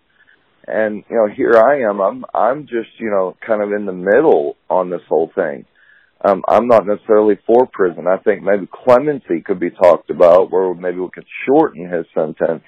and 0.67 1.03
you 1.09 1.15
know, 1.15 1.27
here 1.27 1.53
I 1.55 1.89
am. 1.89 1.99
I'm 1.99 2.25
I'm 2.33 2.63
just 2.63 2.99
you 2.99 3.09
know 3.09 3.35
kind 3.45 3.61
of 3.63 3.71
in 3.71 3.85
the 3.85 3.93
middle 3.93 4.55
on 4.69 4.89
this 4.89 5.01
whole 5.07 5.31
thing. 5.33 5.65
Um, 6.23 6.43
I'm 6.47 6.67
not 6.67 6.85
necessarily 6.85 7.37
for 7.45 7.67
prison. 7.67 8.05
I 8.07 8.17
think 8.17 8.41
maybe 8.43 8.67
clemency 8.71 9.41
could 9.45 9.59
be 9.59 9.69
talked 9.69 10.09
about, 10.09 10.51
where 10.51 10.73
maybe 10.73 10.97
we 10.97 11.09
could 11.13 11.27
shorten 11.45 11.87
his 11.89 12.05
sentence. 12.13 12.63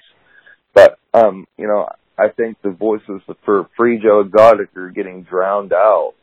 But 0.72 0.98
um, 1.12 1.46
you 1.58 1.66
know, 1.66 1.88
I 2.18 2.28
think 2.28 2.58
the 2.62 2.70
voices 2.70 3.22
for 3.44 3.68
Free 3.76 4.00
Joe 4.02 4.20
Exotic 4.20 4.76
are 4.76 4.90
getting 4.90 5.22
drowned 5.22 5.72
out. 5.72 6.14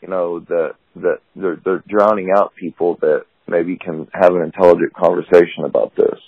You 0.00 0.08
know, 0.08 0.40
the 0.40 0.70
the 0.94 1.18
they're, 1.34 1.60
they're 1.64 1.84
drowning 1.88 2.30
out 2.34 2.54
people 2.54 2.96
that 3.00 3.24
maybe 3.46 3.76
can 3.76 4.08
have 4.12 4.34
an 4.34 4.42
intelligent 4.42 4.94
conversation 4.94 5.64
about 5.64 5.94
this. 5.96 6.18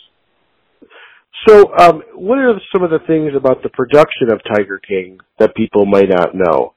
So, 1.49 1.75
um, 1.79 2.03
what 2.15 2.39
are 2.39 2.61
some 2.73 2.83
of 2.83 2.91
the 2.91 2.99
things 3.07 3.33
about 3.37 3.63
the 3.63 3.71
production 3.71 4.31
of 4.31 4.41
Tiger 4.45 4.79
King 4.87 5.19
that 5.39 5.55
people 5.55 5.87
might 5.87 6.09
not 6.09 6.35
know? 6.35 6.75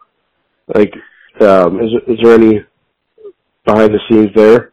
Like, 0.74 0.94
um, 1.42 1.80
is, 1.82 1.92
is 2.08 2.20
there 2.22 2.36
any 2.36 2.60
behind 3.66 3.94
the 3.94 4.00
scenes 4.10 4.30
there? 4.36 4.72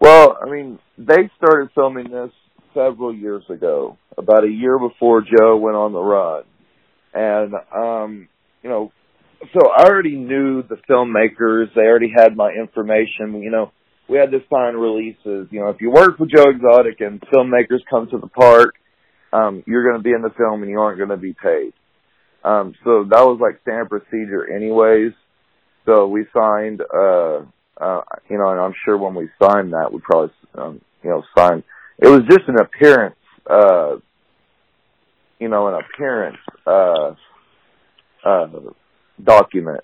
Well, 0.00 0.38
I 0.44 0.50
mean, 0.50 0.78
they 0.96 1.30
started 1.36 1.70
filming 1.74 2.10
this 2.10 2.30
several 2.74 3.14
years 3.14 3.44
ago, 3.48 3.98
about 4.16 4.44
a 4.44 4.50
year 4.50 4.78
before 4.78 5.22
Joe 5.22 5.56
went 5.56 5.76
on 5.76 5.92
the 5.92 6.00
run. 6.00 6.44
And, 7.14 7.54
um, 7.74 8.28
you 8.62 8.70
know, 8.70 8.92
so 9.52 9.70
I 9.76 9.84
already 9.84 10.16
knew 10.16 10.62
the 10.62 10.76
filmmakers. 10.88 11.74
They 11.74 11.82
already 11.82 12.12
had 12.14 12.36
my 12.36 12.50
information. 12.50 13.42
You 13.42 13.50
know, 13.50 13.72
we 14.08 14.18
had 14.18 14.30
to 14.30 14.40
sign 14.50 14.74
releases. 14.74 15.48
You 15.50 15.60
know, 15.60 15.68
if 15.68 15.80
you 15.80 15.90
work 15.90 16.16
for 16.16 16.26
Joe 16.26 16.50
Exotic 16.50 17.00
and 17.00 17.20
filmmakers 17.20 17.80
come 17.90 18.08
to 18.10 18.18
the 18.18 18.28
park, 18.28 18.74
um, 19.32 19.62
you're 19.66 19.84
going 19.84 19.98
to 19.98 20.02
be 20.02 20.12
in 20.12 20.22
the 20.22 20.30
film 20.30 20.62
and 20.62 20.70
you 20.70 20.80
aren't 20.80 20.98
going 20.98 21.10
to 21.10 21.16
be 21.16 21.34
paid. 21.34 21.72
Um, 22.42 22.74
so 22.84 23.04
that 23.04 23.24
was 23.26 23.38
like 23.40 23.60
standard 23.62 23.88
procedure 23.90 24.50
anyways. 24.50 25.12
So 25.84 26.08
we 26.08 26.26
signed, 26.34 26.80
uh, 26.80 27.40
uh, 27.80 28.00
you 28.30 28.38
know, 28.38 28.50
and 28.50 28.60
I'm 28.60 28.74
sure 28.84 28.96
when 28.96 29.14
we 29.14 29.28
signed 29.40 29.72
that, 29.72 29.92
we 29.92 30.00
probably, 30.00 30.34
um, 30.54 30.80
you 31.02 31.10
know, 31.10 31.22
signed. 31.36 31.64
It 31.98 32.08
was 32.08 32.22
just 32.28 32.48
an 32.48 32.56
appearance, 32.60 33.16
uh, 33.48 33.96
you 35.38 35.48
know, 35.48 35.68
an 35.68 35.82
appearance, 35.82 36.38
uh, 36.66 37.14
uh, 38.24 38.48
document. 39.22 39.80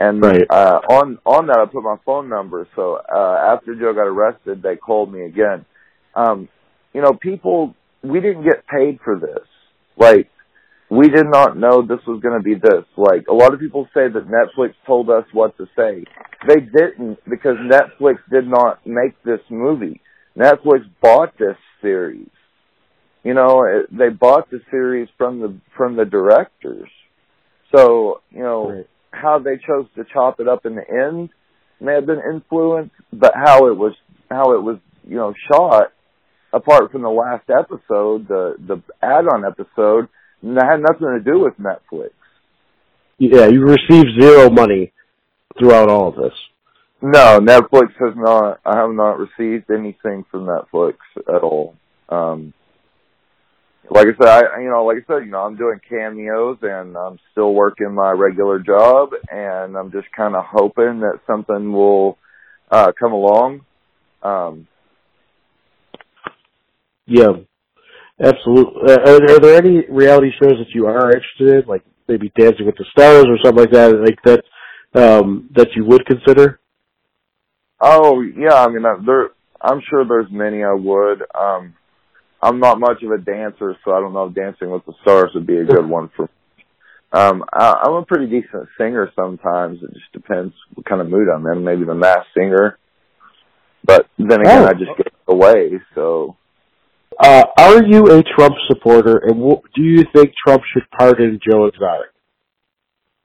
And 0.00 0.22
Right. 0.22 0.46
uh, 0.48 0.80
on 0.88 1.18
on 1.26 1.46
that, 1.48 1.58
I 1.58 1.66
put 1.66 1.82
my 1.84 1.96
phone 2.06 2.30
number. 2.30 2.66
So 2.74 2.96
uh, 2.96 3.54
after 3.54 3.74
Joe 3.74 3.92
got 3.92 4.06
arrested, 4.06 4.62
they 4.62 4.76
called 4.76 5.12
me 5.12 5.24
again. 5.24 5.66
Um, 6.14 6.48
you 6.94 7.02
know, 7.02 7.12
people, 7.12 7.74
we 8.02 8.20
didn't 8.20 8.44
get 8.44 8.66
paid 8.66 8.98
for 9.04 9.18
this. 9.20 9.46
Like, 9.98 10.30
we 10.88 11.08
did 11.08 11.26
not 11.26 11.56
know 11.56 11.82
this 11.82 12.04
was 12.06 12.20
going 12.22 12.36
to 12.36 12.42
be 12.42 12.54
this. 12.54 12.84
Like, 12.96 13.28
a 13.28 13.34
lot 13.34 13.52
of 13.52 13.60
people 13.60 13.86
say 13.94 14.08
that 14.08 14.26
Netflix 14.26 14.72
told 14.86 15.10
us 15.10 15.24
what 15.32 15.56
to 15.58 15.66
say. 15.76 16.04
They 16.48 16.60
didn't 16.60 17.18
because 17.28 17.58
Netflix 17.58 18.16
did 18.30 18.48
not 18.48 18.84
make 18.86 19.22
this 19.22 19.40
movie. 19.50 20.00
Netflix 20.36 20.90
bought 21.02 21.36
this 21.38 21.56
series. 21.82 22.30
You 23.22 23.34
know, 23.34 23.64
it, 23.64 23.96
they 23.96 24.08
bought 24.08 24.50
the 24.50 24.62
series 24.70 25.08
from 25.18 25.40
the 25.40 25.54
from 25.76 25.96
the 25.96 26.06
directors. 26.06 26.88
So, 27.76 28.22
you 28.30 28.42
know, 28.42 28.70
Right. 28.70 28.86
How 29.10 29.38
they 29.38 29.56
chose 29.56 29.86
to 29.96 30.04
chop 30.12 30.40
it 30.40 30.48
up 30.48 30.66
in 30.66 30.76
the 30.76 30.88
end 30.88 31.30
may 31.80 31.94
have 31.94 32.06
been 32.06 32.20
influenced, 32.32 32.94
but 33.12 33.32
how 33.34 33.66
it 33.68 33.76
was 33.76 33.94
how 34.30 34.52
it 34.54 34.62
was, 34.62 34.78
you 35.08 35.16
know, 35.16 35.34
shot 35.50 35.92
apart 36.52 36.92
from 36.92 37.02
the 37.02 37.08
last 37.08 37.48
episode, 37.50 38.28
the 38.28 38.54
the 38.58 38.82
add-on 39.02 39.44
episode, 39.44 40.08
that 40.42 40.64
had 40.64 40.80
nothing 40.80 41.08
to 41.08 41.20
do 41.20 41.40
with 41.40 41.54
Netflix. 41.58 42.10
Yeah, 43.18 43.46
you 43.46 43.62
received 43.62 44.20
zero 44.20 44.50
money 44.50 44.92
throughout 45.58 45.90
all 45.90 46.08
of 46.08 46.16
this. 46.16 46.32
No, 47.02 47.40
Netflix 47.40 47.92
has 47.98 48.14
not. 48.16 48.60
I 48.64 48.76
have 48.76 48.90
not 48.90 49.18
received 49.18 49.70
anything 49.70 50.24
from 50.30 50.46
Netflix 50.46 50.96
at 51.28 51.42
all. 51.42 51.74
Um, 52.08 52.52
like 53.90 54.06
I 54.06 54.16
said, 54.18 54.28
I 54.28 54.60
you 54.60 54.70
know, 54.70 54.84
like 54.84 54.98
I 54.98 55.12
said, 55.14 55.24
you 55.24 55.30
know, 55.32 55.40
I'm 55.44 55.56
doing 55.56 55.80
cameos 55.88 56.58
and 56.62 56.96
I'm 56.96 57.18
still 57.32 57.52
working 57.54 57.92
my 57.94 58.10
regular 58.12 58.58
job, 58.60 59.10
and 59.30 59.76
I'm 59.76 59.90
just 59.90 60.08
kind 60.16 60.34
of 60.36 60.44
hoping 60.48 61.00
that 61.00 61.20
something 61.26 61.72
will 61.72 62.18
uh, 62.70 62.92
come 62.98 63.12
along. 63.12 63.62
Um, 64.22 64.66
Yeah, 67.06 67.32
absolutely. 68.22 68.82
Uh, 68.92 69.00
are, 69.00 69.34
are 69.34 69.40
there 69.40 69.56
any 69.56 69.84
reality 69.90 70.30
shows 70.40 70.58
that 70.58 70.70
you 70.74 70.86
are 70.86 71.10
interested 71.10 71.64
in, 71.64 71.68
like 71.68 71.82
maybe 72.06 72.32
Dancing 72.38 72.66
with 72.66 72.76
the 72.76 72.84
Stars 72.92 73.24
or 73.26 73.38
something 73.42 73.64
like 73.64 73.72
that, 73.72 73.92
like 74.00 74.22
that 74.24 74.44
um, 74.94 75.50
that 75.56 75.68
you 75.74 75.84
would 75.86 76.06
consider? 76.06 76.60
Oh 77.80 78.20
yeah, 78.20 78.54
I 78.54 78.68
mean, 78.68 78.84
I- 78.86 79.02
there. 79.04 79.30
I'm 79.62 79.80
sure 79.90 80.04
there's 80.06 80.30
many 80.30 80.62
I 80.64 80.72
would. 80.72 81.22
Um, 81.34 81.74
I'm 82.42 82.58
not 82.58 82.80
much 82.80 83.02
of 83.02 83.10
a 83.10 83.18
dancer, 83.18 83.76
so 83.84 83.92
I 83.92 84.00
don't 84.00 84.14
know 84.14 84.26
if 84.26 84.34
Dancing 84.34 84.70
with 84.70 84.84
the 84.86 84.94
Stars 85.02 85.30
would 85.34 85.46
be 85.46 85.58
a 85.58 85.64
good 85.64 85.86
one 85.86 86.10
for. 86.16 86.28
Um, 87.12 87.44
I, 87.52 87.82
I'm 87.84 87.94
a 87.94 88.04
pretty 88.04 88.26
decent 88.26 88.68
singer 88.78 89.10
sometimes. 89.14 89.82
It 89.82 89.92
just 89.92 90.12
depends 90.12 90.54
what 90.74 90.86
kind 90.86 91.00
of 91.00 91.08
mood 91.10 91.28
I'm 91.28 91.46
in. 91.48 91.64
Maybe 91.64 91.84
the 91.84 91.94
Masked 91.94 92.28
Singer, 92.36 92.78
but 93.84 94.06
then 94.18 94.40
again, 94.40 94.62
Oh. 94.62 94.66
I 94.66 94.72
just 94.74 94.96
get 94.96 95.12
away. 95.28 95.80
So 95.94 96.36
Uh, 97.18 97.44
are 97.58 97.82
you 97.84 98.04
a 98.06 98.22
Trump 98.22 98.54
supporter, 98.68 99.18
and 99.18 99.34
w- 99.38 99.60
do 99.74 99.82
you 99.82 100.04
think 100.14 100.32
Trump 100.46 100.62
should 100.72 100.84
pardon 100.98 101.38
Joe 101.46 101.66
Exotic? 101.66 102.06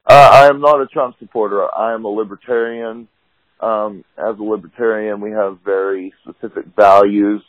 Uh, 0.08 0.30
I 0.34 0.48
am 0.48 0.60
not 0.62 0.82
a 0.82 0.88
Trump 0.88 1.16
supporter. 1.20 1.64
I 1.74 1.94
am 1.94 2.04
a 2.06 2.10
libertarian. 2.10 3.08
Um, 3.62 4.04
as 4.18 4.38
a 4.38 4.44
libertarian, 4.44 5.22
we 5.22 5.32
have 5.32 5.60
very 5.64 6.14
specific 6.24 6.66
values. 6.76 7.42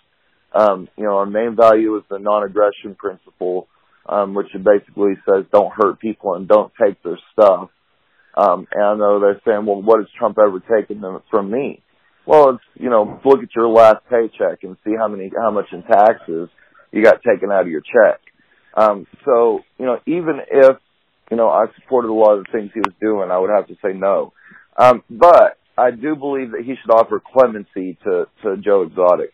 Um, 0.55 0.89
you 0.97 1.05
know, 1.05 1.19
our 1.19 1.27
main 1.27 1.57
value 1.57 1.97
is 1.97 2.05
the 2.09 2.19
non-aggression 2.19 2.95
principle, 2.97 3.69
um, 4.09 4.35
which 4.35 4.49
basically 4.53 5.15
says 5.27 5.45
don't 5.53 5.73
hurt 5.73 6.01
people 6.01 6.35
and 6.35 6.49
don't 6.49 6.73
take 6.83 7.03
their 7.03 7.19
stuff. 7.33 7.71
Um, 8.37 8.67
and 8.73 8.85
I 8.85 8.95
know 8.97 9.21
they're 9.21 9.41
saying, 9.47 9.67
well, 9.67 9.83
what 9.83 9.99
has 9.99 10.09
Trump 10.19 10.39
ever 10.39 10.61
taken 10.61 11.01
them 11.01 11.21
from 11.31 11.51
me? 11.51 11.83
Well, 12.27 12.51
it's, 12.51 12.65
you 12.75 12.91
know, 12.91 13.21
look 13.25 13.43
at 13.43 13.55
your 13.55 13.69
last 13.69 14.05
paycheck 14.11 14.63
and 14.63 14.77
see 14.85 14.93
how 14.99 15.09
many, 15.09 15.31
how 15.37 15.51
much 15.51 15.67
in 15.73 15.83
taxes 15.83 16.49
you 16.93 17.03
got 17.03 17.23
taken 17.23 17.51
out 17.51 17.63
of 17.63 17.69
your 17.69 17.83
check. 17.83 18.21
Um, 18.75 19.07
so, 19.25 19.61
you 19.79 19.87
know, 19.87 20.01
even 20.07 20.41
if 20.51 20.77
you 21.31 21.37
know, 21.37 21.49
I 21.49 21.67
supported 21.81 22.09
a 22.09 22.15
lot 22.15 22.39
of 22.39 22.45
the 22.45 22.53
things 22.53 22.71
he 22.73 22.81
was 22.81 22.95
doing, 23.01 23.31
I 23.31 23.39
would 23.39 23.51
have 23.51 23.67
to 23.69 23.75
say 23.83 23.93
no. 23.93 24.33
Um, 24.77 25.03
but 25.11 25.59
I 25.77 25.91
do 25.91 26.15
believe 26.15 26.53
that 26.53 26.63
he 26.65 26.75
should 26.81 26.93
offer 26.93 27.21
clemency 27.21 27.99
to, 28.05 28.27
to 28.43 28.57
Joe 28.59 28.83
Exotic. 28.83 29.33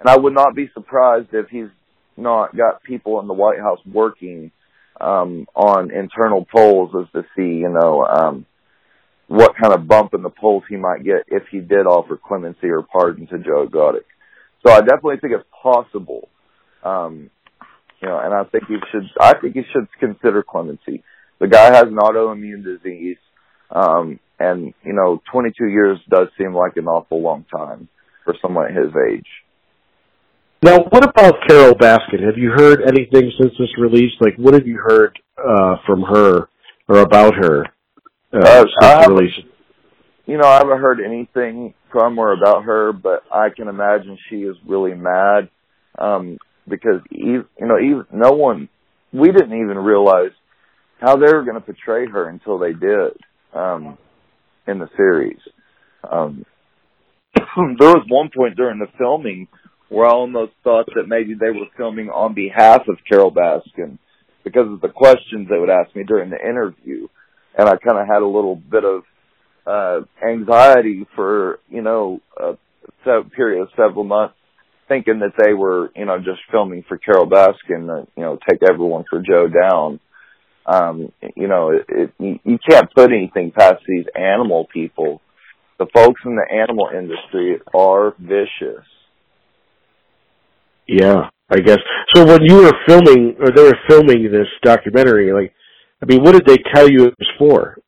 And 0.00 0.08
I 0.08 0.16
would 0.16 0.34
not 0.34 0.54
be 0.54 0.70
surprised 0.74 1.28
if 1.32 1.48
he's 1.50 1.68
not 2.16 2.56
got 2.56 2.82
people 2.82 3.20
in 3.20 3.28
the 3.28 3.34
White 3.34 3.60
House 3.60 3.80
working, 3.86 4.50
um, 5.00 5.46
on 5.54 5.90
internal 5.90 6.44
polls 6.44 6.90
as 6.98 7.10
to 7.12 7.22
see, 7.36 7.58
you 7.60 7.68
know, 7.68 8.04
um, 8.04 8.46
what 9.28 9.52
kind 9.60 9.72
of 9.72 9.86
bump 9.86 10.12
in 10.14 10.22
the 10.22 10.30
polls 10.30 10.64
he 10.68 10.76
might 10.76 11.04
get 11.04 11.24
if 11.28 11.44
he 11.50 11.60
did 11.60 11.86
offer 11.86 12.16
clemency 12.16 12.68
or 12.68 12.82
pardon 12.82 13.26
to 13.28 13.38
Joe 13.38 13.62
Exotic. 13.62 14.04
So 14.66 14.72
I 14.72 14.80
definitely 14.80 15.18
think 15.20 15.34
it's 15.34 15.48
possible. 15.62 16.28
Um, 16.82 17.30
you 18.02 18.08
know, 18.08 18.18
and 18.18 18.34
I 18.34 18.44
think 18.44 18.64
he 18.66 18.76
should, 18.90 19.08
I 19.20 19.34
think 19.38 19.54
he 19.54 19.62
should 19.72 19.88
consider 19.98 20.42
clemency. 20.42 21.04
The 21.38 21.48
guy 21.48 21.66
has 21.72 21.84
an 21.84 21.96
autoimmune 21.96 22.64
disease, 22.64 23.18
um, 23.70 24.18
and 24.38 24.74
you 24.82 24.92
know, 24.92 25.22
22 25.30 25.66
years 25.66 25.98
does 26.08 26.28
seem 26.36 26.54
like 26.54 26.76
an 26.76 26.86
awful 26.86 27.22
long 27.22 27.44
time 27.44 27.88
for 28.24 28.34
someone 28.42 28.74
his 28.74 28.92
age. 29.10 29.26
Now, 30.62 30.80
what 30.90 31.08
about 31.08 31.36
Carole 31.48 31.74
Baskin? 31.74 32.22
Have 32.22 32.36
you 32.36 32.50
heard 32.50 32.82
anything 32.82 33.32
since 33.40 33.52
this 33.58 33.70
release? 33.78 34.12
Like, 34.20 34.34
what 34.36 34.52
have 34.52 34.66
you 34.66 34.76
heard 34.76 35.18
uh, 35.38 35.76
from 35.86 36.02
her 36.02 36.48
or 36.86 36.98
about 36.98 37.34
her 37.34 37.64
uh, 38.32 38.38
Uh, 38.38 38.64
since 38.80 39.06
the 39.06 39.12
release? 39.14 39.34
You 40.26 40.36
know, 40.36 40.46
I 40.46 40.58
haven't 40.58 40.80
heard 40.80 41.00
anything 41.00 41.72
from 41.90 42.18
or 42.18 42.32
about 42.32 42.64
her, 42.64 42.92
but 42.92 43.22
I 43.32 43.48
can 43.56 43.68
imagine 43.68 44.18
she 44.28 44.36
is 44.36 44.56
really 44.66 44.94
mad 44.94 45.48
um, 45.98 46.36
because 46.68 47.00
ev 47.10 47.46
you 47.58 47.66
know, 47.66 47.78
even 47.78 48.04
no 48.12 48.32
one, 48.32 48.68
we 49.12 49.32
didn't 49.32 49.58
even 49.60 49.78
realize 49.78 50.32
how 51.00 51.16
they 51.16 51.32
were 51.32 51.42
going 51.42 51.54
to 51.54 51.62
portray 51.62 52.06
her 52.06 52.28
until 52.28 52.58
they 52.58 52.74
did 52.74 53.12
um, 53.54 53.96
in 54.68 54.78
the 54.78 54.88
series. 54.94 55.40
Um, 56.08 56.44
there 57.34 57.88
was 57.88 58.04
one 58.08 58.28
point 58.36 58.56
during 58.56 58.78
the 58.78 58.88
filming 58.98 59.48
where 59.90 60.06
I 60.06 60.12
almost 60.12 60.52
thought 60.64 60.86
that 60.94 61.08
maybe 61.08 61.34
they 61.34 61.50
were 61.50 61.66
filming 61.76 62.08
on 62.08 62.32
behalf 62.32 62.82
of 62.88 62.96
Carole 63.06 63.32
Baskin 63.32 63.98
because 64.44 64.72
of 64.72 64.80
the 64.80 64.88
questions 64.88 65.48
they 65.48 65.58
would 65.58 65.68
ask 65.68 65.94
me 65.94 66.04
during 66.04 66.30
the 66.30 66.40
interview, 66.40 67.08
and 67.58 67.68
I 67.68 67.76
kind 67.76 67.98
of 67.98 68.06
had 68.06 68.22
a 68.22 68.26
little 68.26 68.56
bit 68.56 68.84
of 68.84 69.02
uh 69.66 70.00
anxiety 70.26 71.06
for 71.14 71.58
you 71.68 71.82
know 71.82 72.20
a 72.38 72.56
period 73.36 73.62
of 73.62 73.68
several 73.76 74.04
months, 74.04 74.34
thinking 74.88 75.20
that 75.20 75.34
they 75.44 75.52
were 75.52 75.90
you 75.94 76.06
know 76.06 76.18
just 76.18 76.40
filming 76.50 76.84
for 76.88 76.96
Carole 76.96 77.28
Baskin, 77.28 77.90
uh, 77.90 78.06
you 78.16 78.22
know, 78.22 78.38
take 78.48 78.60
everyone 78.68 79.04
for 79.10 79.20
Joe 79.20 79.48
down. 79.48 80.00
Um, 80.66 81.12
you 81.36 81.48
know, 81.48 81.70
it, 81.70 82.12
it, 82.18 82.40
you 82.44 82.58
can't 82.68 82.92
put 82.94 83.10
anything 83.10 83.50
past 83.50 83.82
these 83.88 84.04
animal 84.14 84.68
people. 84.72 85.20
The 85.78 85.86
folks 85.92 86.20
in 86.24 86.36
the 86.36 86.46
animal 86.54 86.90
industry 86.96 87.58
are 87.74 88.14
vicious. 88.18 88.84
Yeah, 90.90 91.30
I 91.48 91.60
guess. 91.60 91.78
So 92.14 92.26
when 92.26 92.42
you 92.42 92.56
were 92.56 92.72
filming, 92.88 93.36
or 93.38 93.52
they 93.52 93.62
were 93.62 93.78
filming 93.88 94.24
this 94.24 94.48
documentary, 94.62 95.32
like, 95.32 95.54
I 96.02 96.06
mean, 96.06 96.24
what 96.24 96.32
did 96.32 96.46
they 96.46 96.58
tell 96.74 96.90
you 96.90 97.04
it 97.04 97.14
was 97.16 97.28
for? 97.38 97.78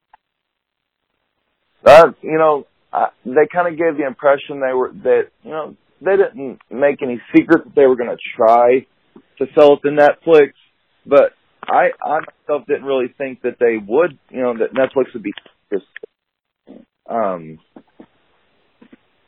Uh, 1.85 2.13
you 2.23 2.39
know, 2.39 2.65
I, 2.93 3.09
they 3.25 3.49
kind 3.53 3.67
of 3.67 3.77
gave 3.77 3.97
the 3.97 4.07
impression 4.07 4.61
they 4.61 4.73
were 4.73 4.93
that 5.03 5.31
you 5.43 5.51
know 5.51 5.77
they 6.01 6.17
didn't 6.17 6.61
make 6.71 7.03
any 7.03 7.21
secret 7.35 7.65
that 7.65 7.75
they 7.75 7.87
were 7.87 7.97
going 7.97 8.11
to 8.11 8.23
try 8.37 8.87
to 9.39 9.47
sell 9.59 9.73
it 9.73 9.81
to 9.83 9.89
Netflix, 9.89 10.53
but 11.05 11.33
I 11.65 11.89
I 12.05 12.21
myself 12.21 12.69
didn't 12.69 12.85
really 12.85 13.13
think 13.19 13.43
that 13.43 13.57
they 13.59 13.79
would, 13.85 14.17
you 14.31 14.43
know, 14.43 14.55
that 14.59 14.75
Netflix 14.75 15.13
would 15.15 15.25
be 15.25 15.33
just 15.73 15.87
um 17.11 17.59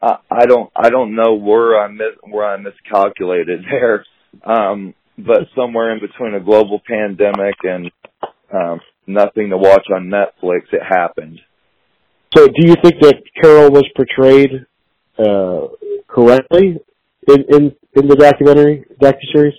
I 0.04 0.42
I 0.42 0.46
don't 0.46 0.70
I 0.76 0.90
don't 0.90 1.14
know 1.14 1.34
where 1.34 1.80
I 1.80 1.88
mis 1.88 2.14
where 2.22 2.46
I 2.46 2.56
miscalculated 2.56 3.64
there. 3.70 4.04
Um 4.44 4.94
but 5.16 5.48
somewhere 5.56 5.92
in 5.92 6.00
between 6.00 6.34
a 6.34 6.40
global 6.40 6.80
pandemic 6.86 7.54
and 7.62 7.90
um 8.52 8.80
nothing 9.06 9.50
to 9.50 9.56
watch 9.56 9.86
on 9.94 10.10
Netflix 10.10 10.72
it 10.72 10.82
happened. 10.82 11.40
So, 12.36 12.46
do 12.48 12.66
you 12.66 12.74
think 12.82 13.00
that 13.00 13.22
Carole 13.40 13.70
was 13.70 13.84
portrayed 13.94 14.66
uh, 15.18 15.68
correctly 16.08 16.78
in 17.28 17.44
in 17.48 17.76
in 17.94 18.08
the 18.08 18.16
documentary 18.16 18.84
docuseries? 19.00 19.54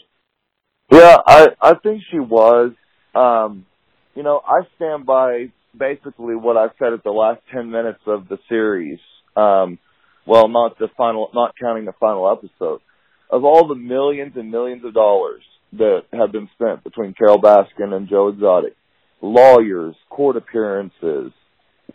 Yeah, 0.91 1.17
I 1.25 1.47
I 1.61 1.73
think 1.81 2.01
she 2.11 2.19
was. 2.19 2.73
Um, 3.13 3.65
you 4.13 4.23
know, 4.23 4.41
I 4.45 4.67
stand 4.75 5.05
by 5.05 5.51
basically 5.77 6.35
what 6.35 6.57
I 6.57 6.67
said 6.77 6.91
at 6.91 7.03
the 7.03 7.11
last 7.11 7.41
ten 7.53 7.71
minutes 7.71 8.01
of 8.07 8.27
the 8.27 8.39
series. 8.49 8.99
Um, 9.37 9.79
well, 10.25 10.47
not 10.47 10.77
the 10.79 10.87
final, 10.97 11.29
not 11.33 11.53
counting 11.59 11.85
the 11.85 11.93
final 11.99 12.31
episode. 12.31 12.81
Of 13.29 13.43
all 13.43 13.67
the 13.67 13.75
millions 13.75 14.33
and 14.35 14.51
millions 14.51 14.83
of 14.85 14.93
dollars 14.93 15.41
that 15.73 16.01
have 16.13 16.31
been 16.31 16.49
spent 16.53 16.83
between 16.83 17.13
Carole 17.13 17.41
Baskin 17.41 17.93
and 17.93 18.07
Joe 18.07 18.29
Exotic, 18.29 18.75
lawyers, 19.21 19.95
court 20.09 20.37
appearances, 20.37 21.31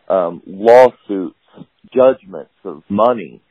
um, 0.08 0.42
lawsuits, 0.46 1.36
judgments 1.94 2.52
of 2.64 2.82
money, 2.88 3.42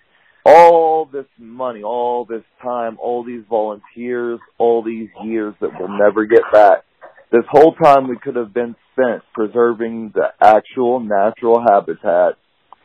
all 0.46 1.06
this 1.12 1.26
money, 1.38 1.84
all 1.84 2.26
this 2.26 2.44
time, 2.62 2.98
all 3.02 3.24
these 3.24 3.44
volunteers, 3.50 4.40
all 4.58 4.84
these 4.84 5.10
years 5.24 5.54
that 5.62 5.72
we'll 5.78 5.98
never 5.98 6.26
get 6.26 6.44
back. 6.52 6.84
This 7.32 7.44
whole 7.50 7.76
time 7.76 8.08
we 8.08 8.18
could 8.18 8.36
have 8.36 8.54
been 8.54 8.76
spent 8.94 9.24
preserving 9.34 10.14
the 10.16 10.28
actual 10.42 11.00
natural 11.00 11.64
habitat 11.70 12.34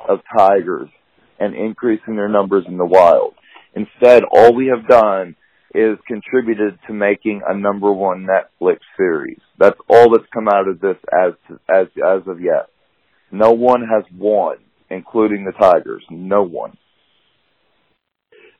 of 0.08 0.20
tigers 0.36 0.88
and 1.38 1.54
increasing 1.54 2.16
their 2.16 2.28
numbers 2.28 2.64
in 2.68 2.76
the 2.76 2.84
wild. 2.84 3.34
Instead, 3.74 4.22
all 4.30 4.54
we 4.54 4.66
have 4.66 4.88
done 4.88 5.36
is 5.74 5.98
contributed 6.06 6.78
to 6.86 6.92
making 6.92 7.42
a 7.46 7.56
number 7.56 7.92
one 7.92 8.26
Netflix 8.26 8.78
series. 8.96 9.40
That's 9.58 9.78
all 9.88 10.10
that's 10.10 10.28
come 10.32 10.48
out 10.48 10.68
of 10.68 10.80
this 10.80 10.96
as 11.12 11.32
as 11.68 11.86
as 11.98 12.22
of 12.26 12.40
yet. 12.40 12.68
No 13.32 13.50
one 13.50 13.80
has 13.80 14.04
won, 14.16 14.58
including 14.88 15.44
the 15.44 15.52
Tigers. 15.52 16.04
No 16.08 16.44
one. 16.44 16.76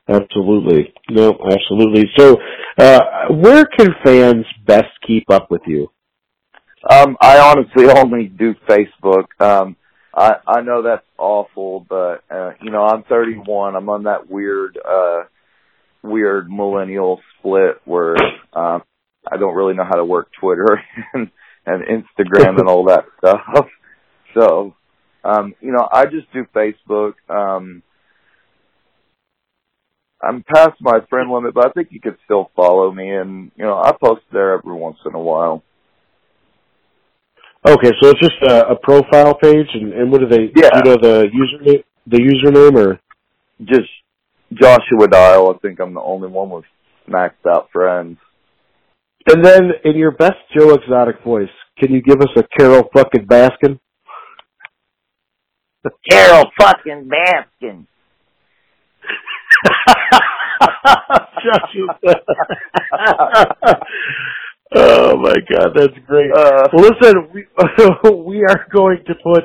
Absolutely. 0.07 0.93
No, 1.09 1.37
absolutely. 1.49 2.03
So, 2.17 2.37
uh, 2.77 2.99
where 3.29 3.65
can 3.65 3.89
fans 4.03 4.45
best 4.65 4.91
keep 5.07 5.31
up 5.31 5.49
with 5.49 5.61
you? 5.65 5.89
Um, 6.87 7.17
I 7.21 7.39
honestly 7.39 7.89
only 7.95 8.27
do 8.27 8.53
Facebook. 8.67 9.25
Um, 9.39 9.75
I 10.15 10.35
I 10.47 10.61
know 10.61 10.83
that's 10.83 11.05
awful, 11.17 11.85
but 11.87 12.23
uh, 12.31 12.51
you 12.61 12.71
know 12.71 12.83
I'm 12.85 13.03
31. 13.03 13.75
I'm 13.75 13.89
on 13.89 14.03
that 14.03 14.29
weird 14.29 14.77
uh 14.77 15.23
weird 16.03 16.49
millennial 16.49 17.19
split 17.39 17.81
where 17.85 18.15
um 18.53 18.83
I 19.29 19.37
don't 19.37 19.55
really 19.55 19.73
know 19.73 19.85
how 19.85 19.95
to 19.95 20.05
work 20.05 20.29
Twitter 20.39 20.81
and 21.13 21.29
and 21.65 21.83
Instagram 21.83 22.59
and 22.59 22.67
all 22.67 22.85
that 22.85 23.05
stuff. 23.17 23.67
So, 24.33 24.75
um, 25.23 25.55
you 25.61 25.71
know, 25.71 25.87
I 25.91 26.05
just 26.05 26.31
do 26.31 26.45
Facebook. 26.55 27.13
Um, 27.29 27.81
I'm 30.21 30.43
past 30.43 30.79
my 30.79 30.99
friend 31.09 31.31
limit, 31.31 31.53
but 31.53 31.67
I 31.67 31.69
think 31.71 31.89
you 31.91 31.99
could 31.99 32.17
still 32.25 32.51
follow 32.55 32.91
me, 32.91 33.09
and 33.09 33.51
you 33.55 33.63
know, 33.63 33.77
I 33.77 33.91
post 33.91 34.21
there 34.31 34.53
every 34.57 34.73
once 34.73 34.97
in 35.05 35.13
a 35.13 35.19
while. 35.19 35.63
Okay, 37.67 37.89
so 37.99 38.09
it's 38.09 38.19
just 38.19 38.35
a, 38.47 38.73
a 38.73 38.75
profile 38.75 39.33
page, 39.33 39.69
and, 39.73 39.91
and 39.91 40.11
what 40.11 40.21
do 40.21 40.27
they? 40.27 40.51
Yeah. 40.55 40.69
You 40.75 40.83
know 40.83 40.97
the 41.01 41.25
username, 41.33 41.83
the 42.05 42.19
username, 42.19 42.75
or 42.75 42.99
Just 43.63 43.89
Joshua 44.53 45.07
Dial. 45.07 45.49
I 45.49 45.57
think 45.59 45.79
I'm 45.79 45.95
the 45.95 46.01
only 46.01 46.27
one 46.27 46.51
with 46.51 46.65
maxed 47.09 47.43
out 47.49 47.69
friends. 47.73 48.19
and 49.27 49.43
then 49.43 49.71
in 49.83 49.97
your 49.97 50.11
best 50.11 50.37
Joe 50.55 50.75
Exotic 50.75 51.23
voice, 51.23 51.49
can 51.79 51.91
you 51.91 52.03
give 52.03 52.21
us 52.21 52.29
a 52.37 52.43
Carole 52.55 52.87
fucking 52.93 53.25
Baskin? 53.25 53.79
Carole 56.07 56.51
fucking 56.59 57.09
Baskin. 57.09 57.87
oh 64.75 65.17
my 65.17 65.35
god, 65.51 65.69
that's 65.75 65.93
great. 66.07 66.31
Uh, 66.35 66.67
Well, 66.73 66.89
listen, 66.91 67.29
we 67.33 67.45
we 68.25 68.43
are 68.43 68.65
going 68.73 68.99
to 69.07 69.13
put 69.23 69.43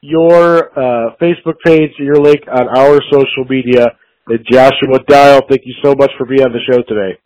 your 0.00 0.70
uh, 0.78 1.14
Facebook 1.20 1.56
page, 1.64 1.90
your 1.98 2.16
link 2.16 2.40
on 2.50 2.68
our 2.76 2.98
social 3.12 3.44
media. 3.48 3.86
And 4.26 4.38
Joshua 4.50 4.98
Dial, 5.08 5.42
thank 5.48 5.62
you 5.64 5.74
so 5.84 5.94
much 5.96 6.10
for 6.16 6.26
being 6.26 6.42
on 6.42 6.52
the 6.52 6.60
show 6.70 6.82
today. 6.88 7.18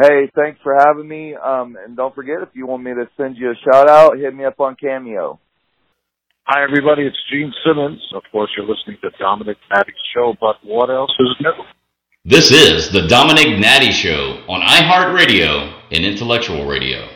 hey, 0.00 0.30
thanks 0.36 0.60
for 0.62 0.76
having 0.78 1.08
me. 1.08 1.34
Um, 1.34 1.76
and 1.82 1.96
don't 1.96 2.14
forget 2.14 2.36
if 2.42 2.50
you 2.54 2.66
want 2.66 2.82
me 2.82 2.92
to 2.92 3.08
send 3.16 3.36
you 3.36 3.50
a 3.50 3.54
shout 3.64 3.88
out, 3.88 4.18
hit 4.18 4.34
me 4.34 4.44
up 4.44 4.60
on 4.60 4.76
Cameo. 4.76 5.40
Hi, 6.44 6.62
everybody. 6.64 7.02
It's 7.06 7.16
Gene 7.30 7.52
Simmons. 7.64 8.00
Of 8.14 8.22
course, 8.32 8.50
you're 8.56 8.66
listening 8.66 8.96
to 9.02 9.10
Domenick 9.22 9.56
Nati's 9.74 9.94
show, 10.14 10.34
but 10.40 10.56
what 10.64 10.88
else 10.90 11.12
is 11.18 11.28
new? 11.40 11.50
This 12.28 12.52
is 12.52 12.90
the 12.90 13.08
Domenick 13.08 13.58
Nati 13.58 13.90
Show 13.90 14.44
on 14.52 14.60
iHeartRadio 14.60 15.72
and 15.90 16.04
Intellectual 16.04 16.66
Radio. 16.66 17.08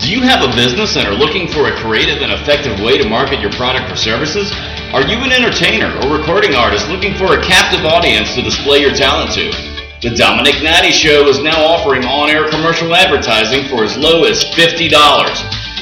Do 0.00 0.10
you 0.10 0.22
have 0.22 0.42
a 0.42 0.50
business 0.56 0.96
and 0.96 1.06
are 1.06 1.14
looking 1.14 1.46
for 1.46 1.70
a 1.70 1.76
creative 1.78 2.18
and 2.18 2.32
effective 2.32 2.80
way 2.80 2.98
to 2.98 3.08
market 3.08 3.38
your 3.38 3.52
product 3.52 3.92
or 3.92 3.94
services? 3.94 4.50
Are 4.90 5.06
you 5.06 5.22
an 5.22 5.30
entertainer 5.30 5.94
or 6.02 6.18
recording 6.18 6.56
artist 6.56 6.88
looking 6.88 7.14
for 7.14 7.38
a 7.38 7.42
captive 7.46 7.86
audience 7.86 8.34
to 8.34 8.42
display 8.42 8.80
your 8.82 8.90
talent 8.90 9.30
to? 9.38 9.54
The 10.02 10.10
Domenick 10.18 10.60
Nati 10.64 10.90
Show 10.90 11.28
is 11.28 11.38
now 11.38 11.62
offering 11.62 12.02
on-air 12.02 12.50
commercial 12.50 12.92
advertising 12.92 13.70
for 13.70 13.84
as 13.84 13.96
low 13.96 14.24
as 14.24 14.42
$50. 14.42 14.90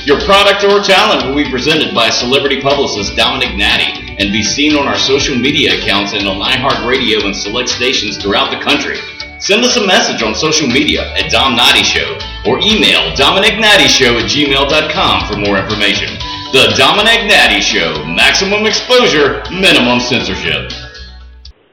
Your 0.05 0.21
product 0.29 0.63
or 0.63 0.85
talent 0.85 1.25
will 1.25 1.43
be 1.43 1.49
presented 1.49 1.95
by 1.95 2.11
celebrity 2.11 2.61
publicist 2.61 3.17
Domenick 3.17 3.57
Nati 3.57 4.04
and 4.19 4.33
be 4.33 4.43
seen 4.43 4.77
on 4.77 4.87
our 4.87 4.99
social 4.99 5.37
media 5.37 5.79
accounts 5.79 6.13
and 6.13 6.27
on 6.27 6.41
iHeartRadio 6.41 7.25
and 7.25 7.37
select 7.37 7.69
stations 7.69 8.17
throughout 8.17 8.51
the 8.51 8.63
country. 8.63 8.99
Send 9.39 9.65
us 9.65 9.77
a 9.77 9.87
message 9.87 10.23
on 10.23 10.35
social 10.35 10.67
media 10.67 11.13
at 11.15 11.31
Dom 11.31 11.57
Nati 11.57 11.83
Show 11.83 12.17
or 12.47 12.59
email 12.61 13.13
dominicnattyshow 13.13 14.23
at 14.23 14.31
gmail.com 14.31 15.29
for 15.29 15.37
more 15.37 15.59
information. 15.59 16.09
The 16.55 16.73
Domenick 16.79 17.27
Nati 17.29 17.61
Show. 17.61 18.05
Maximum 18.07 18.65
exposure, 18.65 19.43
minimum 19.51 19.99
censorship. 19.99 20.71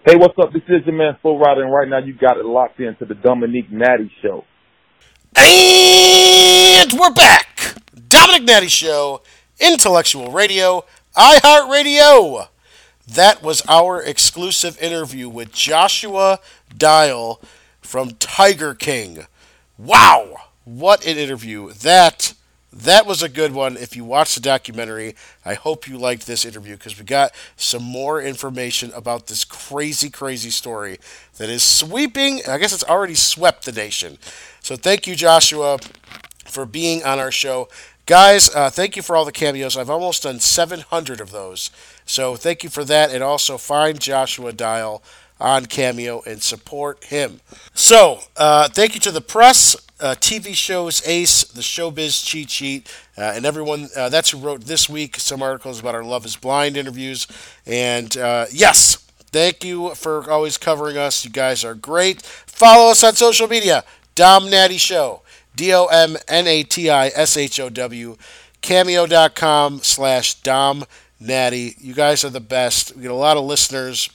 Hey, 0.03 0.15
what's 0.15 0.33
up? 0.39 0.51
This 0.51 0.63
is 0.67 0.85
your 0.87 0.95
man 0.95 1.15
Full 1.21 1.37
Rider, 1.37 1.63
and 1.63 1.71
right 1.71 1.87
now 1.87 1.99
you 1.99 2.13
got 2.13 2.37
it 2.37 2.45
locked 2.45 2.79
into 2.79 3.05
the 3.05 3.13
Domenick 3.13 3.71
Nati 3.71 4.11
Show. 4.23 4.43
And 5.35 6.91
we're 6.93 7.13
back. 7.13 7.75
Domenick 7.95 8.45
Nati 8.45 8.67
Show, 8.67 9.21
Intellectual 9.59 10.31
Radio, 10.31 10.83
iHeartRadio. 11.15 12.47
That 13.07 13.43
was 13.43 13.63
our 13.67 14.01
exclusive 14.01 14.81
interview 14.81 15.27
with 15.27 15.51
Joshua 15.51 16.39
Dial 16.75 17.41
from 17.81 18.11
Tiger 18.11 18.73
King. 18.73 19.25
Wow, 19.77 20.35
what 20.63 21.05
an 21.05 21.17
interview. 21.17 21.73
That 21.73 22.33
that 22.73 23.05
was 23.05 23.21
a 23.21 23.27
good 23.27 23.51
one. 23.51 23.75
If 23.75 23.97
you 23.97 24.05
watched 24.05 24.35
the 24.35 24.41
documentary, 24.41 25.15
I 25.43 25.55
hope 25.55 25.89
you 25.89 25.97
liked 25.97 26.25
this 26.25 26.45
interview 26.45 26.77
because 26.77 26.97
we 26.97 27.03
got 27.03 27.33
some 27.57 27.83
more 27.83 28.21
information 28.21 28.93
about 28.93 29.27
this 29.27 29.43
crazy, 29.43 30.09
crazy 30.09 30.51
story 30.51 30.97
that 31.37 31.49
is 31.49 31.63
sweeping. 31.63 32.41
I 32.47 32.57
guess 32.57 32.71
it's 32.71 32.85
already 32.85 33.15
swept 33.15 33.65
the 33.65 33.73
nation. 33.73 34.17
So 34.61 34.77
thank 34.77 35.05
you, 35.05 35.15
Joshua, 35.15 35.79
for 36.45 36.65
being 36.65 37.03
on 37.03 37.19
our 37.19 37.31
show. 37.31 37.67
Guys, 38.05 38.53
uh, 38.53 38.69
thank 38.69 38.95
you 38.95 39.01
for 39.01 39.15
all 39.15 39.25
the 39.25 39.31
cameos. 39.31 39.77
I've 39.77 39.89
almost 39.89 40.23
done 40.23 40.39
700 40.39 41.21
of 41.21 41.31
those. 41.31 41.71
So 42.05 42.35
thank 42.35 42.63
you 42.63 42.69
for 42.69 42.83
that. 42.85 43.11
And 43.11 43.23
also 43.23 43.57
find 43.57 43.99
Joshua 43.99 44.51
Dial 44.51 45.03
on 45.39 45.65
Cameo 45.65 46.21
and 46.25 46.41
support 46.41 47.05
him. 47.05 47.41
So, 47.73 48.19
uh, 48.37 48.69
thank 48.69 48.93
you 48.93 48.99
to 49.01 49.11
the 49.11 49.21
press, 49.21 49.75
uh, 49.99 50.15
TV 50.19 50.53
shows 50.53 51.05
Ace, 51.07 51.43
the 51.43 51.61
Showbiz 51.61 52.25
Cheat 52.25 52.49
Sheet, 52.49 52.91
uh, 53.17 53.33
and 53.35 53.45
everyone. 53.45 53.89
Uh, 53.95 54.09
that's 54.09 54.31
who 54.31 54.37
wrote 54.37 54.61
this 54.61 54.87
week 54.87 55.17
some 55.17 55.41
articles 55.41 55.79
about 55.79 55.95
our 55.95 56.03
Love 56.03 56.25
is 56.25 56.35
Blind 56.35 56.77
interviews. 56.77 57.27
And 57.65 58.15
uh, 58.17 58.45
yes, 58.51 58.95
thank 59.31 59.63
you 59.63 59.95
for 59.95 60.29
always 60.29 60.57
covering 60.57 60.97
us. 60.97 61.25
You 61.25 61.31
guys 61.31 61.63
are 61.63 61.75
great. 61.75 62.21
Follow 62.21 62.91
us 62.91 63.03
on 63.03 63.15
social 63.15 63.47
media 63.47 63.83
Dom 64.15 64.49
Nati 64.49 64.77
Show, 64.77 65.20
D 65.55 65.73
O 65.73 65.85
M 65.85 66.17
N 66.27 66.47
A 66.47 66.63
T 66.63 66.89
I 66.89 67.07
S 67.07 67.37
H 67.37 67.59
O 67.59 67.69
W, 67.69 68.17
cameo.com 68.61 69.79
slash 69.83 70.35
Dom 70.35 70.85
Nati. 71.19 71.75
You 71.79 71.93
guys 71.93 72.23
are 72.23 72.29
the 72.29 72.39
best. 72.39 72.95
We 72.95 73.03
get 73.03 73.11
a 73.11 73.15
lot 73.15 73.37
of 73.37 73.43
listeners 73.45 74.09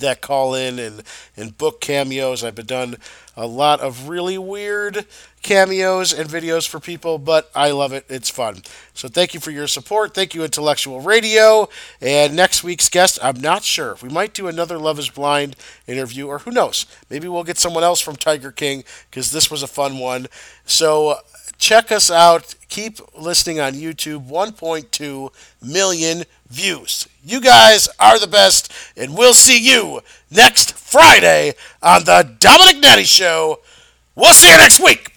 that 0.00 0.20
call 0.20 0.54
in 0.54 0.78
and, 0.78 1.02
and 1.36 1.56
book 1.56 1.80
cameos. 1.80 2.44
I've 2.44 2.66
done 2.66 2.96
a 3.36 3.46
lot 3.46 3.80
of 3.80 4.08
really 4.08 4.38
weird 4.38 5.06
cameos 5.46 6.12
and 6.12 6.28
videos 6.28 6.66
for 6.68 6.80
people, 6.80 7.18
but 7.18 7.48
I 7.54 7.70
love 7.70 7.92
it. 7.92 8.04
It's 8.08 8.28
fun. 8.28 8.62
So 8.94 9.06
thank 9.06 9.32
you 9.32 9.38
for 9.38 9.52
your 9.52 9.68
support. 9.68 10.12
Thank 10.12 10.34
you, 10.34 10.42
Intellectual 10.42 11.00
Radio. 11.00 11.68
And 12.00 12.34
next 12.34 12.64
week's 12.64 12.88
guest, 12.88 13.20
I'm 13.22 13.40
not 13.40 13.62
sure. 13.62 13.96
We 14.02 14.08
might 14.08 14.34
do 14.34 14.48
another 14.48 14.76
Love 14.76 14.98
is 14.98 15.08
Blind 15.08 15.54
interview, 15.86 16.26
or 16.26 16.40
who 16.40 16.50
knows? 16.50 16.84
Maybe 17.08 17.28
we'll 17.28 17.44
get 17.44 17.58
someone 17.58 17.84
else 17.84 18.00
from 18.00 18.16
Tiger 18.16 18.50
King 18.50 18.82
because 19.08 19.30
this 19.30 19.48
was 19.48 19.62
a 19.62 19.68
fun 19.68 19.98
one. 19.98 20.26
So 20.64 21.18
check 21.58 21.92
us 21.92 22.10
out. 22.10 22.56
Keep 22.68 22.98
listening 23.16 23.60
on 23.60 23.74
YouTube. 23.74 24.26
1.2 24.26 25.30
million 25.62 26.24
views. 26.50 27.06
You 27.24 27.40
guys 27.40 27.88
are 28.00 28.18
the 28.18 28.26
best, 28.26 28.72
and 28.96 29.16
we'll 29.16 29.32
see 29.32 29.60
you 29.60 30.00
next 30.28 30.72
Friday 30.72 31.54
on 31.80 32.02
the 32.02 32.34
Domenick 32.40 32.82
Nati 32.82 33.04
Show. 33.04 33.60
We'll 34.16 34.32
see 34.34 34.50
you 34.50 34.56
next 34.56 34.80
week. 34.80 35.12